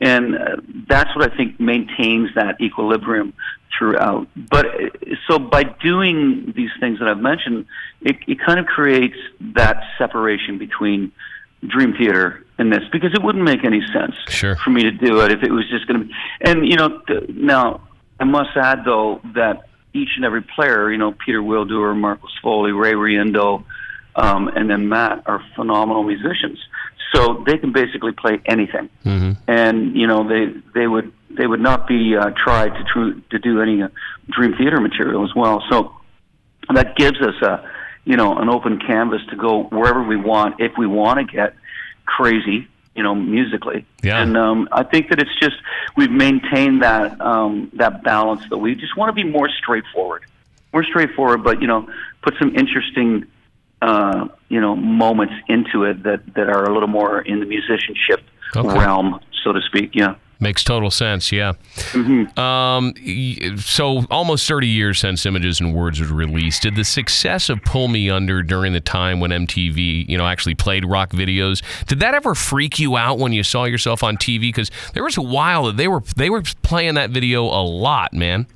and 0.00 0.36
uh, 0.36 0.56
that's 0.88 1.14
what 1.16 1.30
I 1.32 1.36
think 1.36 1.58
maintains 1.60 2.34
that 2.34 2.60
equilibrium 2.60 3.32
throughout. 3.76 4.26
But 4.36 4.66
uh, 4.66 4.88
so 5.28 5.38
by 5.38 5.62
doing 5.64 6.52
these 6.56 6.70
things 6.80 6.98
that 7.00 7.08
I've 7.08 7.20
mentioned, 7.20 7.66
it, 8.00 8.16
it 8.26 8.38
kind 8.40 8.58
of 8.58 8.66
creates 8.66 9.16
that 9.54 9.82
separation 9.98 10.58
between 10.58 11.12
Dream 11.66 11.92
Theater 11.94 12.44
in 12.58 12.70
this 12.70 12.82
because 12.90 13.12
it 13.14 13.22
wouldn't 13.22 13.44
make 13.44 13.64
any 13.64 13.82
sense 13.92 14.14
Sure. 14.28 14.56
for 14.56 14.70
me 14.70 14.82
to 14.82 14.90
do 14.90 15.20
it 15.20 15.30
if 15.32 15.42
it 15.44 15.52
was 15.52 15.68
just 15.68 15.86
going 15.86 16.00
to 16.00 16.06
be. 16.06 16.14
And 16.40 16.66
you 16.66 16.76
know, 16.76 17.00
th- 17.06 17.28
now 17.30 17.80
I 18.20 18.24
must 18.24 18.56
add 18.56 18.84
though 18.84 19.20
that 19.34 19.67
each 19.98 20.10
and 20.16 20.24
every 20.24 20.42
player, 20.42 20.90
you 20.90 20.98
know, 20.98 21.12
Peter 21.12 21.40
Wildoer, 21.40 21.96
Marco 21.96 22.28
Sfogli, 22.40 22.78
Ray 22.78 22.92
Riendeau, 22.92 23.64
um, 24.16 24.48
and 24.48 24.68
then 24.70 24.88
Matt 24.88 25.22
are 25.26 25.42
phenomenal 25.54 26.02
musicians. 26.02 26.58
So 27.14 27.42
they 27.46 27.56
can 27.56 27.72
basically 27.72 28.12
play 28.12 28.40
anything, 28.44 28.90
hmm 29.02 29.32
and 29.46 29.96
you 29.96 30.06
know 30.06 30.28
they 30.28 30.52
they 30.74 30.86
would 30.86 31.10
they 31.30 31.46
would 31.46 31.60
not 31.60 31.88
be 31.88 32.14
uh, 32.14 32.30
tried 32.44 32.70
to 32.70 32.84
tru- 32.84 33.22
to 33.30 33.38
do 33.38 33.62
any 33.62 33.82
uh, 33.82 33.88
Dream 34.28 34.54
Theater 34.58 34.78
material 34.78 35.24
as 35.24 35.34
well. 35.34 35.62
So 35.70 35.94
that 36.74 36.96
gives 36.96 37.18
us 37.22 37.40
a 37.40 37.66
you 38.04 38.16
know 38.16 38.36
an 38.36 38.50
open 38.50 38.78
canvas 38.78 39.22
to 39.30 39.36
go 39.36 39.64
wherever 39.64 40.02
we 40.02 40.16
want 40.16 40.60
if 40.60 40.72
we 40.76 40.86
want 40.86 41.18
to 41.18 41.24
get 41.24 41.54
crazy 42.04 42.68
you 42.98 43.04
know 43.04 43.14
musically 43.14 43.86
Yeah. 44.02 44.20
and 44.20 44.36
um, 44.36 44.68
I 44.72 44.82
think 44.82 45.08
that 45.10 45.20
it's 45.20 45.36
just 45.38 45.56
we've 45.96 46.10
maintained 46.10 46.82
that 46.82 47.18
um, 47.20 47.70
that 47.74 48.02
balance 48.02 48.42
that 48.50 48.58
we 48.58 48.74
just 48.74 48.96
want 48.98 49.08
to 49.08 49.12
be 49.22 49.26
more 49.38 49.48
straightforward 49.60 50.24
more 50.74 50.82
straightforward 50.82 51.44
but 51.44 51.62
you 51.62 51.68
know 51.68 51.88
put 52.22 52.34
some 52.40 52.50
interesting 52.56 53.24
uh, 53.80 54.26
you 54.48 54.60
know 54.60 54.74
moments 54.74 55.34
into 55.48 55.84
it 55.84 56.02
that 56.02 56.20
that 56.34 56.48
are 56.48 56.64
a 56.64 56.72
little 56.74 56.88
more 57.00 57.20
in 57.22 57.38
the 57.40 57.46
musicianship 57.46 58.20
Okay. 58.56 58.78
realm 58.78 59.20
so 59.44 59.52
to 59.52 59.60
speak 59.70 59.90
yeah 59.94 60.14
Makes 60.40 60.62
total 60.62 60.90
sense. 60.92 61.32
Yeah. 61.32 61.54
Um, 62.36 62.94
so 63.58 64.04
almost 64.08 64.46
30 64.46 64.68
years 64.68 65.00
since 65.00 65.26
Images 65.26 65.58
and 65.58 65.74
Words 65.74 65.98
was 65.98 66.10
released. 66.10 66.62
Did 66.62 66.76
the 66.76 66.84
success 66.84 67.48
of 67.48 67.62
Pull 67.64 67.88
Me 67.88 68.08
Under 68.08 68.44
during 68.44 68.72
the 68.72 68.80
time 68.80 69.18
when 69.18 69.32
MTV, 69.32 70.08
you 70.08 70.16
know, 70.16 70.26
actually 70.26 70.54
played 70.54 70.84
rock 70.84 71.10
videos, 71.10 71.62
did 71.86 71.98
that 72.00 72.14
ever 72.14 72.36
freak 72.36 72.78
you 72.78 72.96
out 72.96 73.18
when 73.18 73.32
you 73.32 73.42
saw 73.42 73.64
yourself 73.64 74.04
on 74.04 74.16
TV? 74.16 74.42
Because 74.42 74.70
there 74.94 75.02
was 75.02 75.16
a 75.16 75.22
while 75.22 75.64
that 75.64 75.76
they 75.76 75.88
were 75.88 76.02
they 76.16 76.30
were 76.30 76.42
playing 76.62 76.94
that 76.94 77.10
video 77.10 77.42
a 77.42 77.62
lot, 77.64 78.12
man. 78.12 78.46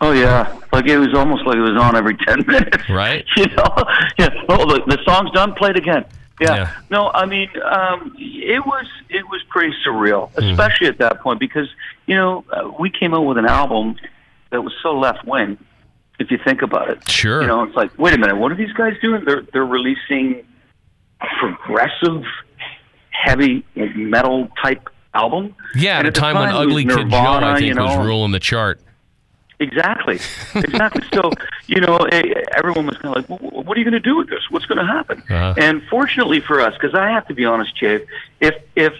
Oh 0.00 0.12
yeah, 0.12 0.60
like 0.72 0.86
it 0.86 0.98
was 0.98 1.12
almost 1.14 1.44
like 1.46 1.56
it 1.56 1.60
was 1.60 1.80
on 1.80 1.96
every 1.96 2.16
ten 2.18 2.44
minutes. 2.46 2.88
Right. 2.88 3.24
you 3.36 3.46
know, 3.46 3.74
yeah. 4.18 4.28
Oh, 4.48 4.66
the, 4.66 4.82
the 4.86 4.98
song's 5.04 5.30
done. 5.32 5.54
Play 5.54 5.70
it 5.70 5.78
again. 5.78 6.04
Yeah. 6.40 6.54
Yeah. 6.54 6.72
No, 6.90 7.10
I 7.10 7.24
mean, 7.26 7.48
um, 7.64 8.14
it 8.18 8.64
was 8.64 8.86
it 9.08 9.24
was 9.28 9.42
pretty 9.48 9.74
surreal, 9.86 10.30
Mm-hmm. 10.32 10.50
especially 10.50 10.86
at 10.88 10.98
that 10.98 11.20
point 11.20 11.40
because 11.40 11.68
you 12.06 12.14
know 12.16 12.44
uh, 12.52 12.70
we 12.78 12.90
came 12.90 13.14
out 13.14 13.22
with 13.22 13.38
an 13.38 13.46
album 13.46 13.96
that 14.50 14.62
was 14.62 14.72
so 14.82 14.98
left 14.98 15.24
wing. 15.26 15.58
If 16.18 16.30
you 16.30 16.38
think 16.44 16.62
about 16.62 16.88
it, 16.88 17.08
Sure. 17.10 17.42
You 17.42 17.46
know, 17.46 17.62
it's 17.64 17.76
like, 17.76 17.98
wait 17.98 18.14
a 18.14 18.18
minute, 18.18 18.36
what 18.36 18.50
are 18.50 18.54
these 18.54 18.72
guys 18.72 18.94
doing? 19.02 19.22
They're 19.26 19.42
they're 19.52 19.66
releasing 19.66 20.44
a 21.20 21.26
progressive, 21.40 22.22
heavy 23.10 23.64
metal 23.74 24.48
type 24.62 24.88
album. 25.14 25.54
Yeah, 25.74 25.98
at 25.98 26.06
a 26.06 26.10
the 26.10 26.18
time 26.18 26.36
when 26.36 26.48
Ugly 26.50 26.84
Kid 26.86 27.10
Joe, 27.10 27.16
I 27.16 27.54
think, 27.56 27.66
you 27.66 27.74
know, 27.74 27.84
was 27.84 28.06
ruling 28.06 28.32
the 28.32 28.40
chart. 28.40 28.80
Exactly, 29.58 30.18
exactly. 30.54 31.02
so 31.14 31.30
you 31.66 31.80
know, 31.80 31.96
eh, 32.12 32.22
everyone 32.54 32.86
was 32.86 32.98
kind 32.98 33.16
of 33.16 33.28
like, 33.30 33.40
well, 33.40 33.62
"What 33.62 33.76
are 33.76 33.80
you 33.80 33.84
going 33.84 34.00
to 34.00 34.00
do 34.00 34.16
with 34.16 34.28
this? 34.28 34.42
What's 34.50 34.66
going 34.66 34.78
to 34.78 34.86
happen?" 34.86 35.22
Uh-huh. 35.30 35.54
And 35.56 35.82
fortunately 35.84 36.40
for 36.40 36.60
us, 36.60 36.74
because 36.74 36.94
I 36.94 37.08
have 37.10 37.26
to 37.28 37.34
be 37.34 37.46
honest, 37.46 37.74
Jay, 37.76 38.04
if 38.40 38.54
if 38.74 38.92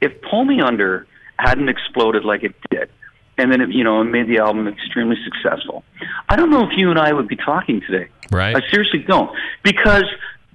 if 0.00 0.22
Pull 0.22 0.46
Me 0.46 0.62
Under 0.62 1.06
hadn't 1.38 1.68
exploded 1.68 2.24
like 2.24 2.42
it 2.42 2.54
did, 2.70 2.88
and 3.36 3.52
then 3.52 3.60
it, 3.60 3.70
you 3.70 3.84
know, 3.84 4.00
it 4.00 4.04
made 4.04 4.28
the 4.28 4.38
album 4.38 4.66
extremely 4.66 5.16
successful, 5.24 5.84
I 6.28 6.36
don't 6.36 6.50
know 6.50 6.64
if 6.64 6.76
you 6.76 6.88
and 6.88 6.98
I 6.98 7.12
would 7.12 7.28
be 7.28 7.36
talking 7.36 7.82
today. 7.82 8.08
Right. 8.30 8.56
I 8.56 8.62
seriously 8.70 9.00
don't, 9.00 9.30
because 9.62 10.04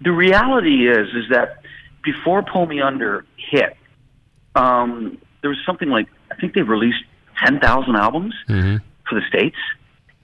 the 0.01 0.12
reality 0.12 0.89
is 0.89 1.10
is 1.10 1.29
that 1.29 1.62
before 2.03 2.41
Pull 2.41 2.65
Me 2.65 2.81
Under 2.81 3.24
hit, 3.36 3.77
um, 4.55 5.19
there 5.41 5.50
was 5.50 5.60
something 5.63 5.89
like 5.89 6.08
I 6.31 6.36
think 6.36 6.53
they 6.53 6.63
released 6.63 7.03
ten 7.43 7.60
thousand 7.60 7.96
albums 7.96 8.34
hmm 8.48 8.77
for 9.08 9.19
the 9.19 9.25
states, 9.27 9.58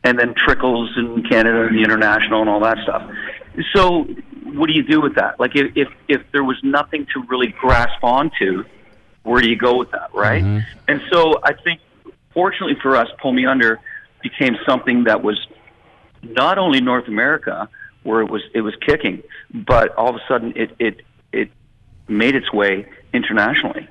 and 0.03 0.19
then 0.19 0.35
trickles 0.35 0.91
in 0.95 1.23
Canada 1.23 1.65
and 1.65 1.75
the 1.75 1.81
international 1.81 2.41
and 2.41 2.49
all 2.49 2.59
that 2.59 2.77
stuff. 2.83 3.01
So, 3.75 4.03
what 4.43 4.67
do 4.67 4.73
you 4.73 4.83
do 4.83 5.01
with 5.01 5.15
that? 5.15 5.39
Like, 5.39 5.55
if 5.55 5.71
if, 5.75 5.87
if 6.07 6.21
there 6.31 6.43
was 6.43 6.57
nothing 6.61 7.07
to 7.13 7.23
really 7.27 7.47
grasp 7.47 8.03
onto, 8.03 8.63
where 9.23 9.41
do 9.41 9.49
you 9.49 9.57
go 9.57 9.75
with 9.77 9.89
that, 9.91 10.13
right? 10.13 10.43
And 10.87 11.01
so, 11.11 11.39
I 11.43 11.53
think, 11.53 11.81
fortunately 12.31 12.77
for 12.79 12.95
us, 12.95 13.07
Pull 13.19 13.33
Me 13.33 13.47
Under 13.47 13.79
became 14.21 14.55
something 14.67 15.05
that 15.05 15.23
was 15.23 15.47
not 16.21 16.57
only 16.57 16.81
North 16.81 17.07
America 17.07 17.67
where 18.03 18.21
it 18.21 18.29
was 18.29 18.43
it 18.53 18.61
was 18.61 18.75
kicking, 18.85 19.23
but 19.53 19.95
all 19.95 20.09
of 20.09 20.15
a 20.15 20.21
sudden 20.27 20.53
it 20.55 20.71
it 20.79 21.01
it 21.31 21.49
made 22.07 22.35
its 22.35 22.53
way 22.53 22.87
internationally. 23.13 23.87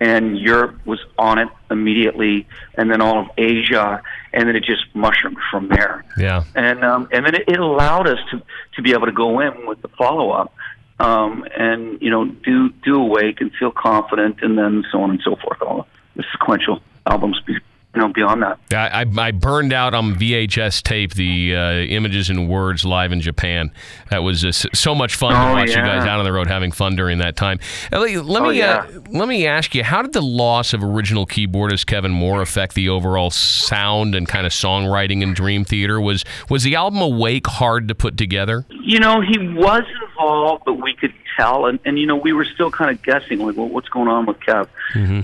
And 0.00 0.36
Europe 0.38 0.84
was 0.84 0.98
on 1.18 1.38
it 1.38 1.48
immediately, 1.70 2.46
and 2.74 2.90
then 2.90 3.00
all 3.00 3.20
of 3.20 3.28
Asia, 3.38 4.02
and 4.32 4.48
then 4.48 4.56
it 4.56 4.64
just 4.64 4.84
mushroomed 4.94 5.38
from 5.50 5.68
there. 5.68 6.04
Yeah. 6.18 6.44
And 6.54 6.84
um, 6.84 7.08
and 7.12 7.24
then 7.24 7.34
it, 7.34 7.44
it 7.46 7.60
allowed 7.60 8.08
us 8.08 8.18
to 8.32 8.42
to 8.74 8.82
be 8.82 8.92
able 8.92 9.06
to 9.06 9.12
go 9.12 9.40
in 9.40 9.66
with 9.66 9.80
the 9.82 9.88
follow 9.88 10.30
up, 10.30 10.52
um, 10.98 11.46
and 11.56 12.02
you 12.02 12.10
know 12.10 12.24
do 12.24 12.70
do 12.70 12.96
awake 12.96 13.40
and 13.40 13.52
feel 13.54 13.70
confident, 13.70 14.42
and 14.42 14.58
then 14.58 14.84
so 14.90 15.00
on 15.00 15.10
and 15.10 15.20
so 15.22 15.36
forth. 15.36 15.62
All 15.62 15.86
the 16.16 16.24
sequential 16.32 16.80
albums, 17.06 17.40
be, 17.46 17.56
know, 18.00 18.08
beyond 18.08 18.42
that. 18.42 18.58
I, 18.72 19.02
I 19.02 19.26
I 19.28 19.30
burned 19.30 19.72
out 19.72 19.94
on 19.94 20.14
VHS 20.14 20.82
tape 20.82 21.14
the 21.14 21.54
uh, 21.54 21.72
images 21.72 22.30
and 22.30 22.48
words 22.48 22.84
live 22.84 23.12
in 23.12 23.20
Japan. 23.20 23.70
That 24.10 24.22
was 24.22 24.40
just 24.42 24.66
so 24.76 24.94
much 24.94 25.14
fun 25.14 25.32
to 25.32 25.38
Oh, 25.38 25.52
watch 25.52 25.68
you 25.70 25.76
guys 25.76 26.02
out 26.04 26.18
on 26.18 26.24
the 26.24 26.32
road 26.32 26.46
having 26.48 26.72
fun 26.72 26.96
during 26.96 27.18
that 27.18 27.36
time. 27.36 27.58
Uh, 27.92 28.00
Let 28.00 28.24
let 28.24 28.42
Oh, 28.42 28.50
me 28.50 28.58
yeah. 28.58 28.86
uh, 28.88 29.00
let 29.10 29.28
me 29.28 29.46
ask 29.46 29.74
you, 29.74 29.84
how 29.84 30.02
did 30.02 30.12
the 30.12 30.22
loss 30.22 30.72
of 30.74 30.82
original 30.82 31.26
keyboardist 31.26 31.86
Kevin 31.86 32.12
Moore 32.12 32.42
affect 32.42 32.74
the 32.74 32.88
overall 32.88 33.30
sound 33.30 34.14
and 34.14 34.26
kind 34.28 34.46
of 34.46 34.52
songwriting 34.52 35.22
in 35.22 35.32
Dream 35.34 35.64
Theater? 35.64 36.00
Was 36.00 36.24
was 36.50 36.62
the 36.62 36.74
album 36.74 37.00
Awake 37.00 37.46
hard 37.46 37.88
to 37.88 37.94
put 37.94 38.16
together? 38.16 38.64
You 38.70 38.98
know, 39.00 39.20
he 39.20 39.38
was 39.38 39.82
involved, 40.08 40.64
but 40.66 40.74
we 40.74 40.94
could 40.94 41.12
tell, 41.36 41.66
and, 41.66 41.78
and 41.84 41.98
you 41.98 42.06
know, 42.06 42.16
we 42.16 42.32
were 42.32 42.44
still 42.44 42.70
kind 42.70 42.90
of 42.90 43.02
guessing, 43.02 43.40
like, 43.40 43.56
well, 43.56 43.68
what's 43.68 43.88
going 43.88 44.08
on 44.08 44.24
with 44.26 44.38
Kev 44.40 44.68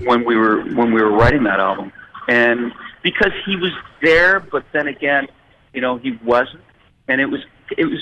when 0.05 0.25
we 0.25 0.35
were 0.35 0.61
when 0.75 0.91
we 0.93 1.01
were 1.01 1.11
writing 1.11 1.43
that 1.43 1.59
album, 1.59 1.91
and 2.31 2.71
because 3.03 3.33
he 3.45 3.57
was 3.57 3.71
there, 4.01 4.39
but 4.39 4.63
then 4.71 4.87
again, 4.87 5.27
you 5.73 5.81
know, 5.81 5.97
he 5.97 6.17
wasn't, 6.23 6.63
and 7.07 7.19
it 7.19 7.25
was 7.25 7.41
it 7.77 7.85
was 7.85 7.99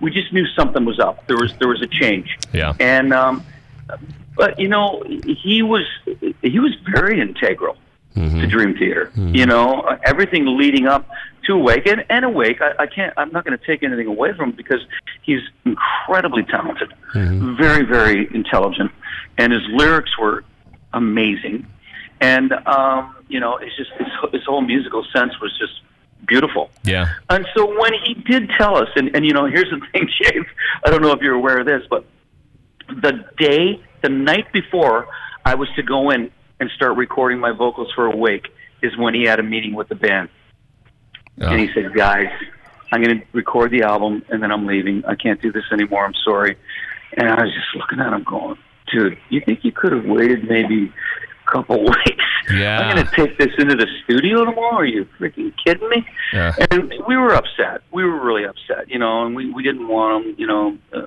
we 0.00 0.10
just 0.10 0.32
knew 0.32 0.46
something 0.48 0.84
was 0.84 0.98
up. 0.98 1.26
There 1.26 1.38
was 1.38 1.54
there 1.58 1.68
was 1.68 1.80
a 1.80 1.86
change, 1.86 2.36
Yeah. 2.52 2.74
and 2.78 3.14
um, 3.14 3.44
but 4.36 4.58
you 4.58 4.68
know, 4.68 5.02
he 5.06 5.62
was 5.62 5.86
he 6.42 6.58
was 6.58 6.74
very 6.94 7.20
integral 7.20 7.76
mm-hmm. 8.14 8.40
to 8.40 8.46
Dream 8.46 8.76
Theater. 8.76 9.10
Mm-hmm. 9.16 9.34
You 9.34 9.46
know, 9.46 9.98
everything 10.04 10.44
leading 10.58 10.86
up 10.86 11.08
to 11.46 11.54
Awake 11.54 11.86
and, 11.86 12.04
and 12.10 12.24
Awake. 12.26 12.60
I, 12.60 12.82
I 12.84 12.86
can't. 12.86 13.14
I'm 13.16 13.32
not 13.32 13.46
going 13.46 13.58
to 13.58 13.64
take 13.64 13.82
anything 13.82 14.08
away 14.08 14.34
from 14.34 14.50
him 14.50 14.56
because 14.56 14.80
he's 15.22 15.40
incredibly 15.64 16.42
talented, 16.44 16.92
mm-hmm. 17.14 17.56
very 17.56 17.86
very 17.86 18.28
intelligent, 18.34 18.90
and 19.38 19.54
his 19.54 19.62
lyrics 19.72 20.18
were 20.18 20.44
amazing. 20.92 21.66
And 22.20 22.52
um, 22.66 23.16
you 23.28 23.40
know, 23.40 23.56
it's 23.56 23.76
just 23.76 23.90
his, 23.98 24.08
his 24.32 24.44
whole 24.44 24.62
musical 24.62 25.04
sense 25.14 25.32
was 25.40 25.56
just 25.58 25.80
beautiful. 26.26 26.70
Yeah. 26.84 27.12
And 27.28 27.46
so 27.54 27.66
when 27.78 27.92
he 28.04 28.14
did 28.14 28.50
tell 28.58 28.76
us, 28.76 28.88
and, 28.96 29.14
and 29.14 29.24
you 29.24 29.32
know, 29.32 29.46
here's 29.46 29.70
the 29.70 29.80
thing, 29.92 30.08
James, 30.22 30.46
I 30.84 30.90
don't 30.90 31.02
know 31.02 31.12
if 31.12 31.20
you're 31.20 31.34
aware 31.34 31.58
of 31.58 31.66
this, 31.66 31.82
but 31.88 32.04
the 32.88 33.24
day, 33.38 33.82
the 34.02 34.08
night 34.08 34.52
before 34.52 35.08
I 35.44 35.54
was 35.54 35.68
to 35.76 35.82
go 35.82 36.10
in 36.10 36.30
and 36.60 36.70
start 36.76 36.96
recording 36.96 37.38
my 37.38 37.52
vocals 37.52 37.92
for 37.94 38.06
Awake 38.06 38.48
is 38.82 38.96
when 38.96 39.14
he 39.14 39.24
had 39.24 39.40
a 39.40 39.42
meeting 39.42 39.74
with 39.74 39.88
the 39.88 39.94
band. 39.94 40.28
And 41.36 41.60
he 41.60 41.68
said, 41.74 41.92
guys, 41.94 42.28
I'm 42.92 43.02
going 43.02 43.20
to 43.20 43.26
record 43.32 43.72
the 43.72 43.82
album 43.82 44.22
and 44.28 44.42
then 44.42 44.52
I'm 44.52 44.66
leaving. 44.66 45.04
I 45.04 45.16
can't 45.16 45.40
do 45.42 45.50
this 45.50 45.64
anymore. 45.72 46.04
I'm 46.04 46.14
sorry. 46.24 46.56
And 47.16 47.28
I 47.28 47.42
was 47.42 47.52
just 47.52 47.74
looking 47.74 47.98
at 48.00 48.12
him 48.12 48.22
going, 48.22 48.56
dude, 48.92 49.18
you 49.30 49.40
think 49.40 49.64
you 49.64 49.72
could 49.72 49.92
have 49.92 50.04
waited 50.04 50.48
maybe 50.48 50.92
couple 51.54 51.80
weeks? 51.84 52.24
Yeah. 52.52 52.80
I'm 52.80 52.94
going 52.96 53.06
to 53.06 53.12
take 53.14 53.38
this 53.38 53.52
into 53.58 53.76
the 53.76 53.86
studio 54.04 54.44
tomorrow. 54.44 54.76
Are 54.78 54.84
you 54.84 55.06
freaking 55.18 55.52
kidding 55.64 55.88
me? 55.88 56.06
Yeah. 56.32 56.52
And 56.70 56.92
we 57.06 57.16
were 57.16 57.32
upset. 57.34 57.82
We 57.92 58.04
were 58.04 58.20
really 58.22 58.44
upset, 58.44 58.90
you 58.90 58.98
know, 58.98 59.24
and 59.24 59.34
we, 59.36 59.50
we 59.50 59.62
didn't 59.62 59.88
want 59.88 60.26
him, 60.26 60.34
you 60.38 60.46
know, 60.46 60.78
uh, 60.92 61.06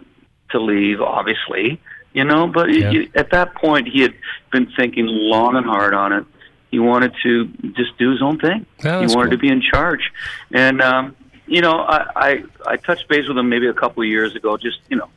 to 0.52 0.60
leave, 0.60 1.02
obviously, 1.02 1.80
you 2.14 2.24
know, 2.24 2.48
but 2.48 2.70
Yeah. 2.74 2.90
he, 2.92 3.12
at 3.16 3.32
that 3.32 3.54
point 3.56 3.88
he 3.90 4.02
had 4.02 4.14
been 4.52 4.72
thinking 4.78 5.06
long 5.08 5.56
and 5.56 5.66
hard 5.66 5.94
on 5.94 6.14
it. 6.14 6.26
He 6.72 6.80
wanted 6.80 7.14
to 7.24 7.46
just 7.76 7.98
do 7.98 8.12
his 8.12 8.22
own 8.22 8.40
thing. 8.40 8.66
Yeah, 8.84 9.00
he 9.00 9.16
wanted 9.16 9.30
cool. 9.30 9.32
to 9.32 9.38
be 9.38 9.48
in 9.50 9.62
charge. 9.62 10.12
And, 10.52 10.82
um, 10.82 11.16
you 11.46 11.62
know, 11.62 11.80
I, 11.80 12.08
I, 12.16 12.44
I 12.66 12.76
touched 12.78 13.08
base 13.08 13.28
with 13.28 13.38
him 13.38 13.48
maybe 13.50 13.68
a 13.68 13.74
couple 13.74 14.04
of 14.04 14.10
years 14.10 14.36
ago, 14.36 14.58
just, 14.58 14.80
you 14.90 14.98
know, 14.98 15.10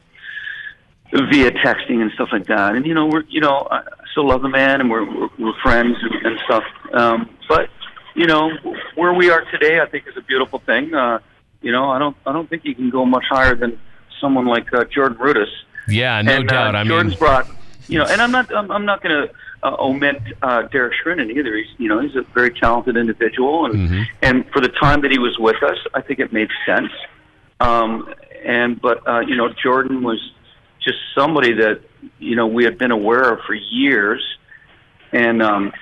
via 1.12 1.50
texting 1.50 2.00
and 2.02 2.12
stuff 2.12 2.28
like 2.30 2.46
that. 2.46 2.76
And, 2.76 2.86
you 2.86 2.94
know, 2.94 3.06
we're, 3.06 3.24
you 3.28 3.40
know, 3.40 3.66
I 3.70 3.82
still 4.10 4.28
love 4.28 4.42
the 4.42 4.48
man 4.48 4.80
and 4.80 4.90
we're, 4.90 5.04
we're, 5.38 5.52
friends 5.62 5.96
and, 6.24 6.38
stuff. 6.44 6.64
Um, 6.92 7.36
but, 7.48 7.68
you 8.14 8.26
know, 8.26 8.50
where 8.94 9.12
we 9.12 9.30
are 9.30 9.42
today, 9.50 9.80
I 9.80 9.86
think 9.86 10.06
is 10.08 10.16
a 10.16 10.22
beautiful 10.22 10.58
thing. 10.60 10.94
Uh, 10.94 11.20
you 11.62 11.72
know, 11.72 11.90
I 11.90 11.98
don't, 11.98 12.16
I 12.26 12.32
don't 12.32 12.48
think 12.48 12.64
you 12.64 12.74
can 12.74 12.90
go 12.90 13.04
much 13.04 13.24
higher 13.28 13.54
than 13.54 13.78
someone 14.20 14.46
like 14.46 14.72
uh, 14.72 14.84
Jordan 14.84 15.18
Rudess. 15.18 15.50
Yeah, 15.88 16.20
no 16.22 16.32
and, 16.32 16.48
doubt. 16.48 16.74
Uh, 16.74 16.78
I 16.78 16.84
Jordan's 16.84 17.12
mean, 17.12 17.18
brought 17.18 17.48
you 17.90 17.98
know, 17.98 18.06
and 18.06 18.22
I'm 18.22 18.30
not 18.30 18.54
I'm, 18.54 18.70
I'm 18.70 18.84
not 18.84 19.02
going 19.02 19.26
to 19.26 19.34
uh, 19.62 19.76
omit 19.78 20.22
uh, 20.42 20.62
Derek 20.62 20.94
Sherinian 21.04 21.36
either. 21.36 21.56
He's 21.56 21.66
you 21.76 21.88
know 21.88 22.00
he's 22.00 22.14
a 22.14 22.22
very 22.32 22.50
talented 22.50 22.96
individual, 22.96 23.66
and 23.66 23.74
Mm-hmm. 23.74 24.02
and 24.22 24.48
for 24.52 24.60
the 24.60 24.68
time 24.68 25.00
that 25.02 25.10
he 25.10 25.18
was 25.18 25.36
with 25.38 25.62
us, 25.62 25.78
I 25.94 26.00
think 26.00 26.20
it 26.20 26.32
made 26.32 26.48
sense. 26.64 26.92
Um, 27.58 28.12
and 28.44 28.80
but 28.80 29.06
uh, 29.08 29.20
you 29.20 29.36
know 29.36 29.52
Jordan 29.62 30.02
was 30.02 30.20
just 30.82 30.98
somebody 31.14 31.52
that 31.54 31.82
you 32.18 32.36
know 32.36 32.46
we 32.46 32.64
had 32.64 32.78
been 32.78 32.90
aware 32.90 33.32
of 33.32 33.40
for 33.46 33.54
years, 33.54 34.22
and 35.12 35.42
um, 35.42 35.72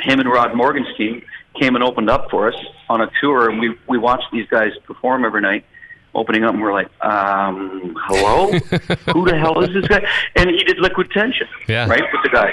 him 0.00 0.20
and 0.20 0.28
Rod 0.30 0.52
Morgenstein 0.54 1.22
came 1.58 1.74
and 1.74 1.84
opened 1.84 2.10
up 2.10 2.30
for 2.30 2.48
us 2.52 2.58
on 2.88 3.00
a 3.00 3.10
tour, 3.20 3.48
and 3.50 3.60
we 3.60 3.74
we 3.88 3.98
watched 3.98 4.30
these 4.32 4.46
guys 4.48 4.72
perform 4.84 5.24
every 5.24 5.40
night. 5.40 5.64
Opening 6.14 6.44
up, 6.44 6.52
and 6.52 6.62
we're 6.62 6.74
like, 6.74 6.90
um, 7.02 7.96
"Hello, 8.04 8.52
who 9.14 9.24
the 9.24 9.38
hell 9.38 9.62
is 9.62 9.72
this 9.72 9.88
guy?" 9.88 10.06
And 10.36 10.50
he 10.50 10.62
did 10.62 10.78
Liquid 10.78 11.10
Tension, 11.10 11.48
Yeah. 11.66 11.88
right, 11.88 12.02
with 12.12 12.22
the 12.22 12.28
guys. 12.28 12.52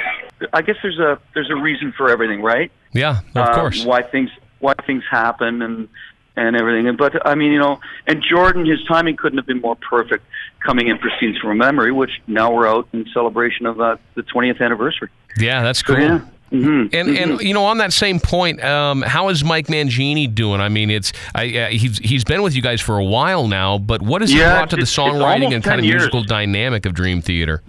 I 0.53 0.61
guess 0.61 0.77
there's 0.81 0.97
a 0.97 1.19
there's 1.33 1.49
a 1.49 1.57
reason 1.57 1.91
for 1.97 2.09
everything, 2.09 2.41
right? 2.41 2.71
Yeah, 2.93 3.19
of 3.35 3.37
uh, 3.37 3.55
course. 3.55 3.83
why 3.83 4.01
things 4.03 4.29
why 4.59 4.75
things 4.87 5.03
happen 5.11 5.61
and 5.61 5.89
and 6.35 6.55
everything. 6.55 6.87
And 6.87 6.97
but 6.97 7.25
I 7.27 7.35
mean, 7.35 7.51
you 7.51 7.59
know, 7.59 7.79
and 8.07 8.21
Jordan, 8.21 8.65
his 8.65 8.83
timing 8.85 9.17
couldn't 9.17 9.37
have 9.37 9.47
been 9.47 9.61
more 9.61 9.75
perfect 9.75 10.25
coming 10.59 10.87
in 10.87 10.97
for 10.97 11.09
Scenes 11.19 11.37
from 11.37 11.57
Memory, 11.57 11.91
which 11.91 12.21
now 12.27 12.51
we're 12.53 12.67
out 12.67 12.87
in 12.93 13.05
celebration 13.13 13.65
of 13.65 13.79
uh, 13.79 13.97
the 14.15 14.23
20th 14.23 14.61
anniversary. 14.61 15.09
Yeah, 15.37 15.61
that's 15.63 15.79
So 15.85 15.95
cool. 15.95 16.03
yeah. 16.03 16.19
hmm 16.49 16.87
And 16.91 17.09
and 17.17 17.41
you 17.41 17.53
know, 17.53 17.65
on 17.65 17.77
that 17.77 17.93
same 17.93 18.19
point, 18.19 18.63
um, 18.63 19.01
how 19.03 19.29
is 19.29 19.43
Mike 19.43 19.67
Mangini 19.67 20.33
doing? 20.33 20.59
I 20.61 20.69
mean, 20.69 20.89
it's 20.89 21.13
I, 21.35 21.57
uh, 21.57 21.67
he's 21.69 21.97
he's 21.99 22.23
been 22.23 22.41
with 22.41 22.55
you 22.55 22.61
guys 22.61 22.81
for 22.81 22.97
a 22.97 23.03
while 23.05 23.47
now, 23.47 23.77
but 23.77 24.01
what 24.01 24.21
has 24.21 24.31
he 24.31 24.37
brought 24.39 24.69
to 24.71 24.75
the 24.75 24.81
songwriting 24.83 25.53
and 25.53 25.63
kind 25.63 25.79
of 25.79 25.85
years. 25.85 26.01
musical 26.01 26.23
dynamic 26.23 26.85
of 26.85 26.93
Dream 26.93 27.21
Theater? 27.21 27.61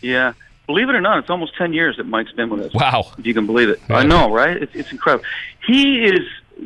Yeah. 0.00 0.32
Believe 0.68 0.88
it 0.88 0.94
or 0.94 1.00
not, 1.00 1.18
it's 1.18 1.28
almost 1.28 1.56
10 1.56 1.72
years 1.72 1.96
that 1.96 2.04
Mike's 2.06 2.32
been 2.32 2.48
with 2.48 2.60
us. 2.66 2.72
Wow. 2.72 3.12
If 3.18 3.26
you 3.26 3.34
can 3.34 3.46
believe 3.46 3.68
it. 3.68 3.80
Yeah. 3.90 3.96
I 3.96 4.02
know, 4.04 4.32
right? 4.32 4.56
It's, 4.56 4.74
it's 4.74 4.92
incredible. 4.92 5.24
He 5.66 6.04
is, 6.04 6.20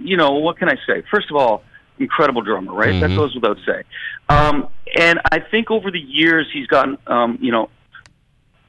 you 0.05 0.17
know, 0.17 0.33
what 0.33 0.59
can 0.59 0.69
I 0.69 0.76
say? 0.87 1.03
First 1.11 1.31
of 1.31 1.37
all, 1.37 1.62
incredible 1.99 2.43
drummer, 2.43 2.73
right? 2.73 3.00
That 3.00 3.11
Mhm. 3.11 3.17
goes 3.17 3.35
without 3.35 3.59
saying. 3.67 3.85
Um, 4.29 4.69
and 4.99 5.21
I 5.33 5.38
think 5.38 5.71
over 5.71 5.91
the 5.91 6.00
years 6.00 6.47
he's 6.53 6.67
gotten, 6.67 6.99
um, 7.07 7.38
you 7.41 7.50
know, 7.53 7.71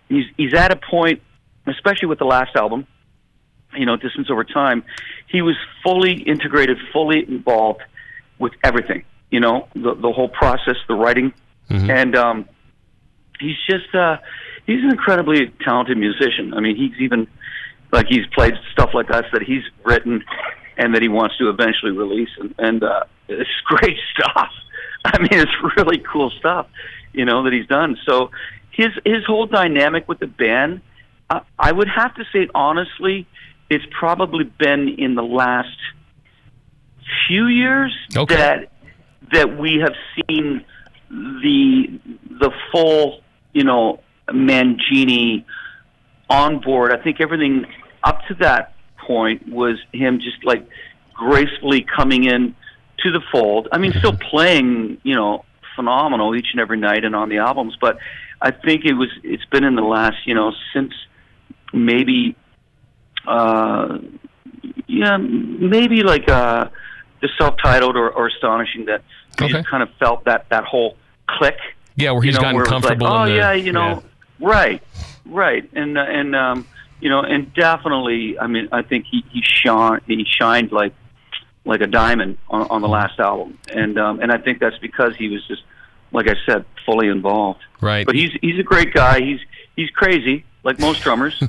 he's 0.09 0.25
he's 0.37 0.53
at 0.53 0.71
a 0.71 0.75
point, 0.77 1.21
especially 1.65 2.07
with 2.07 2.19
the 2.19 2.25
last 2.25 2.55
album, 2.55 2.87
you 3.75 3.85
know, 3.85 3.97
Distance 3.97 4.29
Over 4.29 4.43
Time, 4.45 4.83
he 5.27 5.41
was 5.41 5.55
fully 5.83 6.13
integrated, 6.13 6.77
fully 6.93 7.27
involved 7.27 7.81
with 8.39 8.53
everything. 8.63 9.03
You 9.29 9.41
know, 9.41 9.67
the 9.73 9.93
the 9.95 10.11
whole 10.11 10.29
process, 10.29 10.77
the 10.87 10.95
writing, 10.95 11.33
Mhm. 11.69 11.89
and 11.89 12.15
um, 12.15 12.45
he's 13.41 13.57
just 13.69 13.93
uh, 13.93 14.17
he's 14.65 14.81
an 14.83 14.91
incredibly 14.91 15.47
talented 15.65 15.97
musician. 15.97 16.53
I 16.53 16.61
mean, 16.61 16.77
he's 16.77 16.97
even 16.99 17.27
like 17.91 18.07
he's 18.07 18.25
played 18.27 18.53
stuff 18.71 18.93
like 18.93 19.11
us 19.11 19.25
that 19.33 19.41
he's 19.41 19.63
written 19.83 20.23
and 20.77 20.93
that 20.93 21.01
he 21.01 21.09
wants 21.09 21.37
to 21.37 21.49
eventually 21.49 21.91
release, 21.91 22.29
and, 22.39 22.53
and 22.57 22.83
uh, 22.83 23.03
it's 23.27 23.49
great 23.65 23.97
stuff. 24.13 24.51
I 25.05 25.19
mean, 25.19 25.29
it's 25.33 25.51
really 25.77 25.99
cool 25.99 26.31
stuff, 26.31 26.67
you 27.13 27.25
know, 27.25 27.43
that 27.43 27.53
he's 27.53 27.67
done. 27.67 27.97
So 28.05 28.31
his 28.71 28.89
his 29.05 29.25
whole 29.25 29.47
dynamic 29.47 30.07
with 30.07 30.19
the 30.19 30.27
band, 30.27 30.81
uh, 31.29 31.41
I 31.57 31.71
would 31.71 31.87
have 31.87 32.13
to 32.15 32.23
say 32.31 32.47
honestly, 32.53 33.27
it's 33.69 33.85
probably 33.97 34.43
been 34.43 34.87
in 34.97 35.15
the 35.15 35.23
last 35.23 35.77
few 37.27 37.47
years 37.47 37.95
Okay. 38.15 38.35
that 38.35 38.71
that 39.31 39.57
we 39.57 39.79
have 39.81 39.95
seen 40.15 40.63
the 41.09 41.99
the 42.39 42.51
full, 42.71 43.21
you 43.53 43.63
know, 43.63 44.01
Mangini 44.29 45.45
on 46.29 46.59
board. 46.59 46.91
I 46.93 47.01
think 47.01 47.21
everything 47.21 47.65
up 48.03 48.21
to 48.27 48.35
that 48.35 48.73
point 49.07 49.47
was 49.47 49.77
him 49.93 50.19
just 50.19 50.43
like 50.43 50.67
gracefully 51.13 51.81
coming 51.97 52.25
in 52.25 52.55
to 53.03 53.11
the 53.11 53.21
fold. 53.31 53.67
I 53.71 53.77
mean, 53.77 53.93
still 53.99 54.17
playing, 54.31 54.99
you 55.03 55.15
know, 55.15 55.45
phenomenal 55.75 56.35
each 56.35 56.47
and 56.53 56.59
every 56.59 56.77
night 56.77 57.03
and 57.05 57.15
on 57.15 57.29
the 57.29 57.37
albums, 57.37 57.77
but 57.79 57.97
I 58.41 58.51
think 58.51 58.85
it 58.85 58.93
was 58.93 59.09
it's 59.23 59.45
been 59.45 59.63
in 59.63 59.75
the 59.75 59.81
last, 59.97 60.17
you 60.25 60.35
know, 60.35 60.51
since 60.73 60.93
maybe 61.73 62.35
uh 63.27 63.97
yeah, 64.87 65.17
maybe 65.17 66.03
like 66.03 66.27
uh 66.29 66.69
the 67.21 67.29
self-titled 67.39 67.95
or, 67.95 68.09
or 68.09 68.27
astonishing 68.27 68.85
that 68.85 69.01
Okay. 69.39 69.53
just 69.53 69.67
kind 69.69 69.83
of 69.83 69.89
felt 69.99 70.25
that 70.25 70.49
that 70.49 70.63
whole 70.63 70.97
click 71.27 71.57
Yeah, 71.95 72.11
where 72.11 72.23
he's 72.23 72.33
you 72.33 72.39
know, 72.39 72.41
gotten 72.41 72.55
where 72.55 72.65
comfortable. 72.65 73.07
Like, 73.07 73.19
oh 73.19 73.25
the, 73.25 73.35
yeah, 73.35 73.53
you 73.53 73.71
know, 73.71 74.03
right, 74.39 74.81
right, 75.25 75.63
and 75.73 75.97
uh, 75.97 76.01
and 76.19 76.35
um, 76.35 76.67
you 76.99 77.09
know, 77.09 77.21
and 77.21 77.53
definitely, 77.53 78.39
I 78.39 78.47
mean, 78.47 78.69
I 78.71 78.81
think 78.81 79.05
he 79.09 79.23
he 79.31 79.41
shone, 79.43 80.01
he 80.07 80.25
shined 80.25 80.71
like 80.71 80.93
like 81.65 81.81
a 81.81 81.87
diamond 81.87 82.37
on, 82.49 82.67
on 82.69 82.81
the 82.81 82.87
last 82.87 83.19
album, 83.19 83.59
and 83.71 83.99
um, 83.99 84.19
and 84.19 84.31
I 84.31 84.37
think 84.37 84.59
that's 84.59 84.77
because 84.79 85.15
he 85.15 85.27
was 85.29 85.45
just, 85.47 85.63
like 86.11 86.27
I 86.27 86.35
said, 86.45 86.65
fully 86.85 87.07
involved. 87.07 87.59
right. 87.81 88.05
But 88.05 88.15
he's 88.15 88.31
he's 88.41 88.59
a 88.59 88.63
great 88.63 88.93
guy. 88.93 89.19
He's 89.19 89.39
he's 89.75 89.89
crazy, 89.91 90.45
like 90.63 90.79
most 90.79 91.01
drummers. 91.01 91.39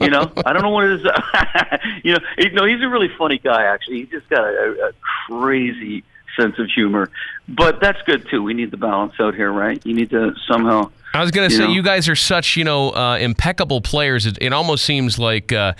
you 0.00 0.10
know, 0.10 0.32
I 0.46 0.52
don't 0.52 0.62
know 0.62 0.70
what 0.70 0.84
it 0.84 1.00
is. 1.00 1.06
you 2.04 2.12
know, 2.12 2.20
he, 2.38 2.48
no, 2.50 2.64
he's 2.64 2.82
a 2.82 2.88
really 2.88 3.10
funny 3.18 3.38
guy. 3.38 3.64
Actually, 3.64 4.00
he's 4.00 4.10
just 4.10 4.28
got 4.28 4.44
a, 4.44 4.90
a 4.90 4.92
crazy 5.28 6.04
sense 6.38 6.58
of 6.58 6.68
humor. 6.70 7.10
But 7.48 7.80
that's 7.80 8.00
good 8.02 8.28
too. 8.28 8.42
We 8.42 8.54
need 8.54 8.70
the 8.70 8.76
balance 8.76 9.14
out 9.20 9.34
here, 9.34 9.52
right? 9.52 9.84
You 9.84 9.94
need 9.94 10.10
to 10.10 10.34
somehow. 10.50 10.90
I 11.14 11.20
was 11.20 11.30
gonna 11.30 11.46
you 11.46 11.56
say 11.56 11.64
know? 11.64 11.70
you 11.70 11.82
guys 11.82 12.08
are 12.08 12.16
such 12.16 12.56
you 12.56 12.64
know 12.64 12.90
uh, 12.90 13.16
impeccable 13.18 13.80
players. 13.80 14.26
It, 14.26 14.36
it 14.40 14.52
almost 14.52 14.84
seems 14.84 15.18
like 15.18 15.52
uh, 15.52 15.74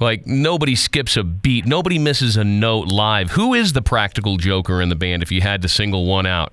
like 0.00 0.26
nobody 0.26 0.74
skips 0.74 1.16
a 1.16 1.22
beat, 1.22 1.66
nobody 1.66 1.98
misses 1.98 2.36
a 2.38 2.44
note 2.44 2.88
live. 2.88 3.32
Who 3.32 3.52
is 3.52 3.74
the 3.74 3.82
practical 3.82 4.38
joker 4.38 4.80
in 4.80 4.88
the 4.88 4.96
band? 4.96 5.22
If 5.22 5.30
you 5.30 5.42
had 5.42 5.60
to 5.62 5.68
single 5.68 6.06
one 6.06 6.26
out, 6.26 6.52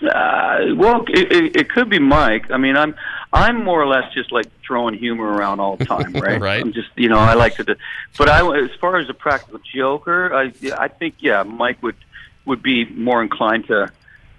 Uh, 0.00 0.74
well, 0.76 1.04
it, 1.08 1.32
it, 1.32 1.56
it 1.56 1.70
could 1.70 1.90
be 1.90 1.98
Mike. 1.98 2.52
I 2.52 2.56
mean, 2.56 2.76
I'm 2.76 2.94
I'm 3.32 3.64
more 3.64 3.82
or 3.82 3.86
less 3.88 4.12
just 4.14 4.30
like 4.30 4.46
throwing 4.64 4.94
humor 4.94 5.26
around 5.26 5.58
all 5.58 5.76
the 5.76 5.84
time, 5.84 6.12
right? 6.26 6.40
Right. 6.40 6.60
I'm 6.60 6.72
just 6.72 6.90
you 6.94 7.08
know 7.08 7.18
I 7.18 7.34
like 7.34 7.56
to, 7.56 7.64
do, 7.64 7.74
but 8.16 8.28
I 8.28 8.46
as 8.56 8.70
far 8.80 8.96
as 8.96 9.08
a 9.08 9.14
practical 9.14 9.58
joker, 9.74 10.32
I 10.32 10.52
I 10.78 10.86
think 10.86 11.16
yeah, 11.18 11.42
Mike 11.42 11.82
would 11.82 11.96
would 12.44 12.62
be 12.62 12.84
more 12.84 13.22
inclined 13.22 13.66
to 13.66 13.90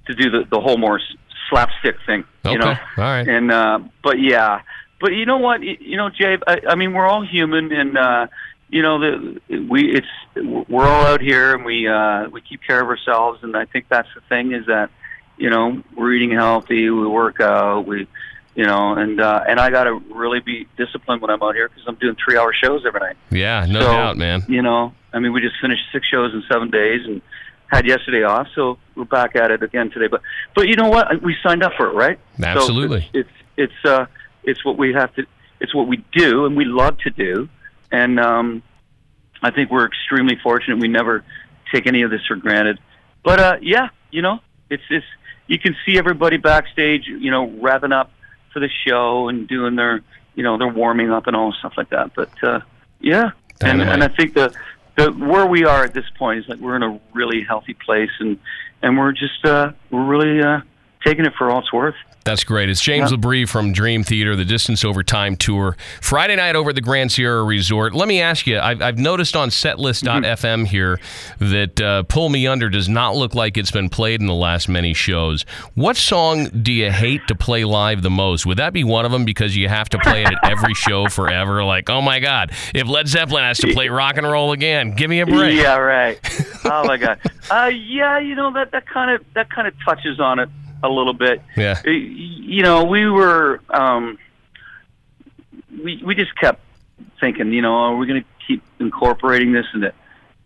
to 0.07 0.15
do 0.15 0.29
the 0.29 0.45
the 0.49 0.61
whole 0.61 0.77
more 0.77 1.01
slapstick 1.49 1.95
thing, 2.05 2.23
okay, 2.45 2.53
you 2.53 2.59
know. 2.59 2.69
all 2.69 2.75
right, 2.97 3.27
And 3.27 3.51
uh, 3.51 3.79
but 4.03 4.19
yeah, 4.19 4.61
but 5.01 5.13
you 5.13 5.25
know 5.25 5.37
what? 5.37 5.61
You 5.61 5.97
know, 5.97 6.09
Jay. 6.09 6.37
I, 6.47 6.61
I 6.69 6.75
mean, 6.75 6.93
we're 6.93 7.05
all 7.07 7.25
human, 7.25 7.71
and 7.71 7.97
uh, 7.97 8.27
you 8.69 8.81
know, 8.81 8.99
the 8.99 9.59
we 9.69 9.91
it's 9.95 10.07
we're 10.69 10.85
all 10.87 11.05
out 11.05 11.21
here, 11.21 11.55
and 11.55 11.65
we 11.65 11.87
uh, 11.87 12.29
we 12.29 12.41
keep 12.41 12.61
care 12.65 12.81
of 12.81 12.87
ourselves, 12.87 13.39
and 13.43 13.55
I 13.55 13.65
think 13.65 13.85
that's 13.89 14.09
the 14.15 14.21
thing 14.21 14.51
is 14.53 14.65
that 14.67 14.89
you 15.37 15.49
know 15.49 15.81
we're 15.95 16.13
eating 16.13 16.31
healthy, 16.31 16.89
we 16.89 17.07
work 17.07 17.39
out, 17.39 17.85
we 17.87 18.07
you 18.55 18.65
know, 18.65 18.93
and 18.93 19.21
uh, 19.21 19.43
and 19.47 19.59
I 19.59 19.69
got 19.69 19.85
to 19.85 19.99
really 20.13 20.39
be 20.41 20.67
disciplined 20.75 21.21
when 21.21 21.31
I'm 21.31 21.41
out 21.41 21.55
here 21.55 21.69
because 21.69 21.83
I'm 21.87 21.95
doing 21.95 22.15
three 22.23 22.37
hour 22.37 22.51
shows 22.53 22.83
every 22.85 22.99
night. 22.99 23.15
yeah, 23.31 23.65
no 23.69 23.79
So, 23.79 23.85
doubt, 23.91 24.17
man. 24.17 24.43
You 24.49 24.61
know, 24.61 24.93
I 25.13 25.19
mean, 25.19 25.31
we 25.31 25.39
just 25.39 25.55
finished 25.61 25.83
six 25.93 26.07
shows 26.07 26.33
in 26.33 26.43
seven 26.51 26.69
days, 26.69 27.05
and 27.05 27.21
had 27.69 27.87
yesterday 27.87 28.23
off, 28.23 28.47
so 28.55 28.77
we're 28.95 29.05
back 29.05 29.35
at 29.35 29.51
it 29.51 29.63
again 29.63 29.91
today. 29.91 30.07
But 30.07 30.21
but 30.55 30.67
you 30.67 30.75
know 30.75 30.89
what? 30.89 31.21
We 31.21 31.35
signed 31.43 31.63
up 31.63 31.73
for 31.77 31.87
it, 31.87 31.93
right? 31.93 32.19
So 32.37 32.45
Absolutely. 32.45 33.09
it's 33.13 33.29
it's 33.57 33.73
it's, 33.73 33.85
uh, 33.85 34.05
it's 34.43 34.65
what 34.65 34.77
we 34.77 34.93
have 34.93 35.13
to. 35.15 35.25
It's 35.59 35.73
what 35.75 35.87
we 35.87 36.03
do, 36.11 36.45
and 36.45 36.55
we 36.55 36.65
love 36.65 36.97
to 36.99 37.09
do. 37.09 37.49
And 37.91 38.19
um, 38.19 38.63
I 39.41 39.51
think 39.51 39.71
we're 39.71 39.85
extremely 39.85 40.37
fortunate. 40.41 40.79
We 40.79 40.87
never 40.87 41.23
take 41.73 41.85
any 41.85 42.01
of 42.01 42.11
this 42.11 42.25
for 42.27 42.35
granted. 42.35 42.79
But 43.23 43.39
uh, 43.39 43.57
yeah, 43.61 43.89
you 44.11 44.21
know, 44.21 44.39
it's 44.69 44.83
it's 44.89 45.05
you 45.47 45.59
can 45.59 45.75
see 45.85 45.97
everybody 45.97 46.37
backstage, 46.37 47.07
you 47.07 47.31
know, 47.31 47.47
revving 47.47 47.93
up 47.93 48.11
for 48.53 48.59
the 48.59 48.69
show 48.87 49.27
and 49.27 49.47
doing 49.47 49.75
their, 49.75 50.01
you 50.35 50.43
know, 50.43 50.57
their 50.57 50.67
warming 50.67 51.11
up 51.11 51.27
and 51.27 51.35
all 51.35 51.53
stuff 51.53 51.73
like 51.77 51.89
that. 51.89 52.13
But 52.15 52.31
uh, 52.43 52.61
yeah, 52.99 53.31
and 53.61 53.81
and 53.81 54.03
I 54.03 54.07
think 54.07 54.33
the 54.33 54.55
where 55.07 55.45
we 55.45 55.65
are 55.65 55.83
at 55.83 55.93
this 55.93 56.05
point 56.17 56.39
is 56.39 56.47
like 56.47 56.59
we're 56.59 56.75
in 56.75 56.83
a 56.83 56.99
really 57.13 57.43
healthy 57.43 57.73
place, 57.73 58.11
and 58.19 58.39
and 58.81 58.97
we're 58.97 59.11
just 59.11 59.45
uh, 59.45 59.71
we're 59.91 60.05
really 60.05 60.41
uh, 60.41 60.61
taking 61.03 61.25
it 61.25 61.33
for 61.37 61.49
all 61.49 61.59
it's 61.59 61.71
worth. 61.73 61.95
That's 62.25 62.43
great. 62.43 62.69
It's 62.69 62.81
James 62.81 63.11
Yeah. 63.11 63.17
Labrie 63.17 63.47
from 63.47 63.71
Dream 63.71 64.03
Theater, 64.03 64.35
the 64.35 64.45
Distance 64.45 64.83
Over 64.83 65.01
Time 65.03 65.35
tour. 65.35 65.77
Friday 66.01 66.35
night 66.35 66.55
over 66.55 66.69
at 66.69 66.75
the 66.75 66.81
Grand 66.81 67.11
Sierra 67.11 67.43
Resort. 67.43 67.95
Let 67.95 68.07
me 68.07 68.21
ask 68.21 68.45
you, 68.45 68.59
I've, 68.59 68.81
I've 68.81 68.97
noticed 68.97 69.35
on 69.35 69.49
setlist.fm 69.49 70.67
here 70.67 70.99
that 71.39 71.81
uh, 71.81 72.03
Pull 72.03 72.29
Me 72.29 72.45
Under 72.45 72.69
does 72.69 72.89
not 72.89 73.15
look 73.15 73.33
like 73.33 73.57
it's 73.57 73.71
been 73.71 73.89
played 73.89 74.19
in 74.19 74.27
the 74.27 74.33
last 74.35 74.67
many 74.69 74.93
shows. 74.93 75.43
What 75.75 75.95
song 75.95 76.49
do 76.61 76.73
you 76.73 76.91
hate 76.91 77.21
to 77.29 77.35
play 77.35 77.63
live 77.63 78.01
the 78.01 78.09
most? 78.09 78.45
Would 78.45 78.57
that 78.57 78.73
be 78.73 78.83
one 78.83 79.05
of 79.05 79.11
them 79.11 79.23
because 79.25 79.55
you 79.55 79.69
have 79.69 79.89
to 79.89 79.97
play 79.99 80.21
it 80.23 80.27
at 80.27 80.51
every 80.51 80.73
show 80.75 81.07
forever? 81.07 81.63
Like, 81.63 81.89
oh 81.89 82.01
my 82.01 82.19
God, 82.19 82.51
if 82.75 82.87
Led 82.87 83.07
Zeppelin 83.07 83.43
has 83.43 83.57
to 83.59 83.73
play 83.73 83.87
rock 83.87 84.17
and 84.17 84.27
roll 84.29 84.51
again, 84.51 84.91
give 84.91 85.09
me 85.09 85.21
a 85.21 85.25
break. 85.25 85.57
Yeah, 85.57 85.77
right. 85.77 86.19
oh 86.65 86.83
my 86.85 86.97
god. 86.97 87.19
Uh, 87.49 87.71
yeah, 87.73 88.19
you 88.19 88.35
know 88.35 88.53
that 88.53 88.71
that 88.71 88.85
kind 88.87 89.09
of 89.09 89.25
that 89.33 89.49
kind 89.49 89.67
of 89.67 89.73
touches 89.83 90.19
on 90.19 90.37
it 90.39 90.49
a 90.83 90.89
little 90.89 91.13
bit. 91.13 91.41
Yeah. 91.55 91.81
Uh, 91.85 91.89
You 91.91 92.63
know, 92.63 92.83
we 92.85 93.09
were. 93.09 93.61
Um, 93.69 94.17
we 95.83 96.01
we 96.03 96.15
just 96.15 96.35
kept 96.35 96.61
thinking, 97.19 97.53
you 97.53 97.61
know, 97.61 97.73
are 97.73 97.95
we 97.95 98.07
going 98.07 98.21
to 98.21 98.27
keep 98.47 98.63
incorporating 98.79 99.51
this 99.51 99.65
into 99.73 99.93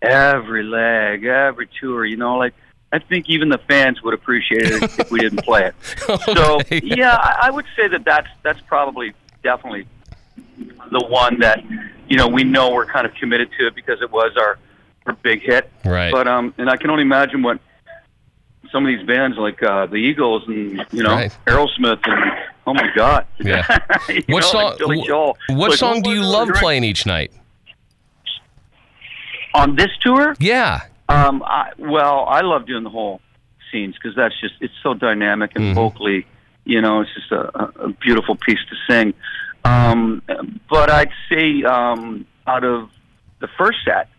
every 0.02 0.63
leg, 0.63 1.26
every 1.26 1.67
tour? 1.80 2.06
You 2.06 2.17
know, 2.17 2.38
like 2.38 2.54
I 2.91 3.00
think 3.00 3.30
even 3.30 3.50
the 3.50 3.58
fans 3.58 4.02
would 4.04 4.13
appreciate 4.13 4.65
it 4.65 4.84
if 5.00 5.12
we 5.12 5.19
didn't 5.19 5.43
play 5.43 5.65
it. 5.67 5.76
So 6.34 6.60
yeah, 6.72 7.15
I, 7.15 7.48
I 7.48 7.50
would 7.50 7.65
say 7.76 7.88
that 7.88 8.04
that's 8.06 8.28
that's 8.43 8.62
probably 8.62 9.13
definitely 9.43 9.88
the 10.91 11.06
one 11.08 11.39
that 11.39 11.63
you 12.08 12.17
know 12.17 12.28
we 12.28 12.43
know 12.43 12.72
we're 12.72 12.86
kind 12.86 13.06
of 13.06 13.13
committed 13.15 13.50
to 13.58 13.67
it 13.67 13.76
because 13.76 14.02
it 14.02 14.12
was 14.12 14.36
our 14.38 14.60
our 15.06 15.13
big 15.13 15.41
hit. 15.41 15.72
Right. 15.86 16.12
But 16.12 16.28
um, 16.28 16.54
and 16.58 16.69
I 16.69 16.78
can 16.78 16.89
only 16.89 17.04
imagine 17.04 17.41
what 17.41 17.60
some 18.71 18.86
of 18.86 18.95
these 18.97 19.06
bands 19.06 19.38
like 19.38 19.62
uh, 19.63 19.86
the 19.88 19.95
Eagles 19.97 20.43
and 20.47 20.84
you 20.91 21.04
know 21.04 21.12
Right. 21.15 21.38
Aerosmith 21.47 21.99
and 22.08 22.32
oh 22.67 22.73
my 22.73 22.89
God. 22.95 23.26
Yeah. 23.39 23.65
What 24.28 24.28
know, 24.28 24.39
song? 24.41 24.78
Like. 24.86 25.08
What 25.10 25.69
Like, 25.71 25.78
song 25.80 26.02
do 26.02 26.12
you 26.12 26.23
love 26.23 26.49
playing 26.56 26.84
each 26.84 27.06
night? 27.06 27.32
on 29.54 29.76
this 29.76 29.89
tour? 30.02 30.36
Yeah. 30.39 30.82
Um, 31.10 31.43
I, 31.45 31.71
well, 31.78 32.26
I 32.28 32.41
love 32.41 32.65
doing 32.65 32.84
the 32.84 32.89
whole 32.89 33.21
scenes 33.71 33.95
because 33.95 34.15
that's 34.15 34.39
just 34.41 34.56
it's 34.62 34.73
so 34.82 34.93
dynamic 34.93 35.52
and 35.56 35.65
Mhm. 35.65 35.76
vocally, 35.76 36.26
you 36.65 36.82
know, 36.82 37.02
it's 37.02 37.13
just 37.13 37.32
a, 37.32 37.52
a- 37.60 37.86
a 37.86 37.89
beautiful 37.89 38.36
piece 38.36 38.60
to 38.69 38.76
sing. 38.89 39.13
Um, 39.65 40.21
but 40.69 40.89
I'd 40.89 41.12
say 41.30 41.63
um, 41.63 42.26
out 42.47 42.63
of 42.63 42.89
the 43.39 43.47
first 43.58 43.78
set, 43.86 44.10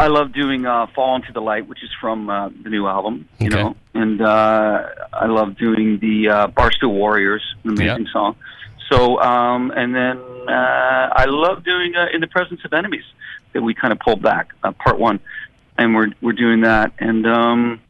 I 0.00 0.06
love 0.08 0.32
doing 0.32 0.64
uh, 0.66 0.86
"Fall 0.94 1.16
Into 1.16 1.32
the 1.32 1.40
Light," 1.42 1.68
which 1.68 1.82
is 1.84 1.90
from 2.00 2.30
uh, 2.30 2.48
the 2.62 2.70
new 2.70 2.86
album, 2.86 3.28
you 3.38 3.48
Okay. 3.48 3.62
know, 3.62 3.76
and 3.94 4.20
uh, 4.22 4.88
I 5.12 5.26
love 5.26 5.56
doing 5.58 5.98
the 5.98 6.28
uh, 6.30 6.46
"Barstool 6.48 6.92
Warriors," 6.92 7.42
an 7.64 7.70
amazing 7.70 8.06
song. 8.12 8.36
So, 8.90 9.20
um, 9.20 9.70
and 9.76 9.94
then 9.94 10.18
uh, 10.48 11.08
I 11.22 11.26
love 11.28 11.64
doing 11.64 11.94
uh, 11.94 12.06
"In 12.14 12.20
the 12.20 12.26
Presence 12.26 12.64
of 12.64 12.72
Enemies" 12.72 13.04
that 13.52 13.62
we 13.62 13.74
kind 13.74 13.92
of 13.92 13.98
pulled 14.00 14.22
back, 14.22 14.52
uh, 14.64 14.72
part 14.72 14.98
one, 14.98 15.20
and 15.76 15.94
we're 15.94 16.08
we're 16.22 16.32
doing 16.32 16.62
that, 16.62 16.92
and 16.98 17.26
um, 17.26 17.80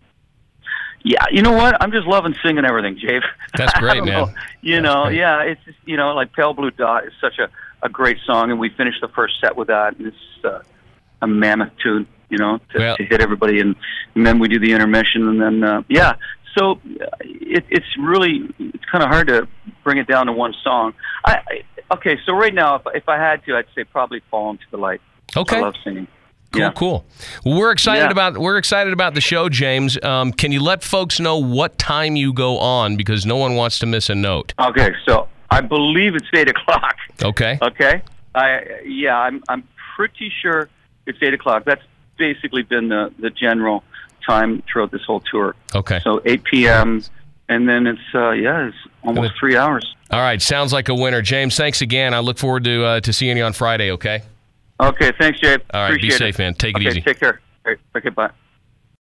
yeah, 1.04 1.24
you 1.30 1.42
know 1.42 1.52
what? 1.52 1.80
I'm 1.80 1.92
just 1.92 2.06
loving 2.08 2.34
singing 2.44 2.64
everything, 2.64 2.96
Jave. 2.98 3.22
That's 3.56 3.72
great, 3.74 4.02
man. 4.04 4.06
know. 4.06 4.30
You 4.62 4.82
That's 4.82 4.84
know, 4.94 5.04
great. 5.04 5.16
yeah, 5.18 5.42
it's 5.42 5.64
just, 5.64 5.78
you 5.86 5.96
know 5.96 6.12
like 6.14 6.32
Pale 6.32 6.54
Blue 6.54 6.70
Dot 6.72 7.04
is 7.06 7.12
such 7.20 7.38
a 7.38 7.48
a 7.82 7.88
great 7.88 8.18
song, 8.26 8.50
and 8.50 8.58
we 8.58 8.68
finished 8.70 9.00
the 9.00 9.08
first 9.08 9.40
set 9.40 9.56
with 9.56 9.68
that, 9.68 9.96
and 9.96 10.08
it's 10.08 10.44
uh, 10.44 10.60
a 11.22 11.26
mammoth 11.26 11.72
tune, 11.82 12.06
you 12.28 12.38
know, 12.38 12.58
to, 12.72 12.78
Well- 12.78 12.96
to 12.96 13.04
hit 13.04 13.20
everybody, 13.20 13.60
and, 13.60 13.74
and 14.14 14.26
then 14.26 14.38
we 14.38 14.48
do 14.48 14.58
the 14.58 14.72
intermission, 14.72 15.28
and 15.28 15.40
then 15.40 15.64
uh, 15.64 15.82
yeah, 15.88 16.14
so 16.56 16.72
uh, 17.00 17.06
it, 17.20 17.64
it's 17.68 17.86
really 17.98 18.48
it's 18.58 18.84
kind 18.90 19.04
of 19.04 19.10
hard 19.10 19.28
to 19.28 19.46
bring 19.84 19.98
it 19.98 20.06
down 20.06 20.26
to 20.26 20.32
one 20.32 20.54
song. 20.64 20.94
I, 21.24 21.32
I 21.90 21.94
okay, 21.94 22.18
so 22.26 22.32
right 22.32 22.54
now, 22.54 22.76
if 22.76 22.82
if 22.94 23.08
I 23.08 23.16
had 23.18 23.44
to, 23.46 23.56
I'd 23.56 23.66
say 23.74 23.84
probably 23.84 24.20
Fall 24.30 24.50
Into 24.50 24.64
the 24.70 24.76
Light. 24.78 25.00
Okay. 25.36 25.58
I 25.58 25.60
love 25.60 25.74
singing. 25.84 26.06
Cool, 26.52 26.62
yeah. 26.62 26.72
cool. 26.72 27.04
Well, 27.44 27.56
we're 27.56 27.70
excited 27.70 28.06
Yeah. 28.06 28.10
about 28.10 28.36
we're 28.36 28.56
excited 28.58 28.92
about 28.92 29.14
the 29.14 29.20
show, 29.20 29.48
James. 29.48 30.02
Um, 30.02 30.32
can 30.32 30.50
you 30.50 30.60
let 30.60 30.82
folks 30.82 31.20
know 31.20 31.38
what 31.38 31.78
time 31.78 32.16
you 32.16 32.32
go 32.32 32.58
on 32.58 32.96
because 32.96 33.24
no 33.24 33.36
one 33.36 33.54
wants 33.54 33.78
to 33.80 33.86
miss 33.86 34.10
a 34.10 34.16
note. 34.16 34.52
Okay, 34.58 34.90
so 35.06 35.28
I 35.50 35.60
believe 35.60 36.16
it's 36.16 36.26
eight 36.34 36.48
o'clock. 36.50 36.96
Okay. 37.22 37.58
Okay. 37.62 38.02
I 38.34 38.80
yeah, 38.84 39.16
I'm 39.16 39.42
I'm 39.48 39.62
pretty 39.94 40.32
sure 40.42 40.68
it's 41.06 41.18
eight 41.22 41.34
o'clock. 41.34 41.64
That's 41.64 41.82
basically 42.16 42.62
been 42.62 42.88
the 42.88 43.12
the 43.18 43.30
general 43.30 43.84
time 44.26 44.62
throughout 44.70 44.90
this 44.90 45.04
whole 45.04 45.20
tour. 45.20 45.54
Okay. 45.74 46.00
So 46.04 46.20
eight 46.24 46.44
p.m. 46.44 47.02
and 47.48 47.68
then 47.68 47.86
it's 47.86 48.00
uh 48.14 48.30
yeah, 48.30 48.68
it's 48.68 48.76
almost 49.02 49.34
three 49.38 49.56
hours. 49.56 49.94
All 50.10 50.20
right. 50.20 50.40
Sounds 50.42 50.72
like 50.72 50.88
a 50.88 50.94
winner, 50.94 51.22
James. 51.22 51.56
Thanks 51.56 51.82
again. 51.82 52.14
I 52.14 52.18
look 52.18 52.38
forward 52.38 52.64
to 52.64 52.84
uh, 52.84 53.00
to 53.00 53.12
seeing 53.12 53.36
you 53.36 53.44
on 53.44 53.52
Friday. 53.52 53.90
Okay. 53.92 54.22
Okay, 54.80 55.12
thanks, 55.18 55.38
Jay. 55.38 55.58
All 55.74 55.90
right, 55.90 56.00
be 56.00 56.10
safe, 56.10 56.36
it. 56.36 56.38
man. 56.38 56.54
Take 56.54 56.74
it 56.74 56.80
okay, 56.80 56.88
easy. 56.88 57.00
Take 57.02 57.20
care. 57.20 57.38
All 57.66 57.72
right, 57.72 57.78
okay, 57.94 58.08
bye. 58.08 58.30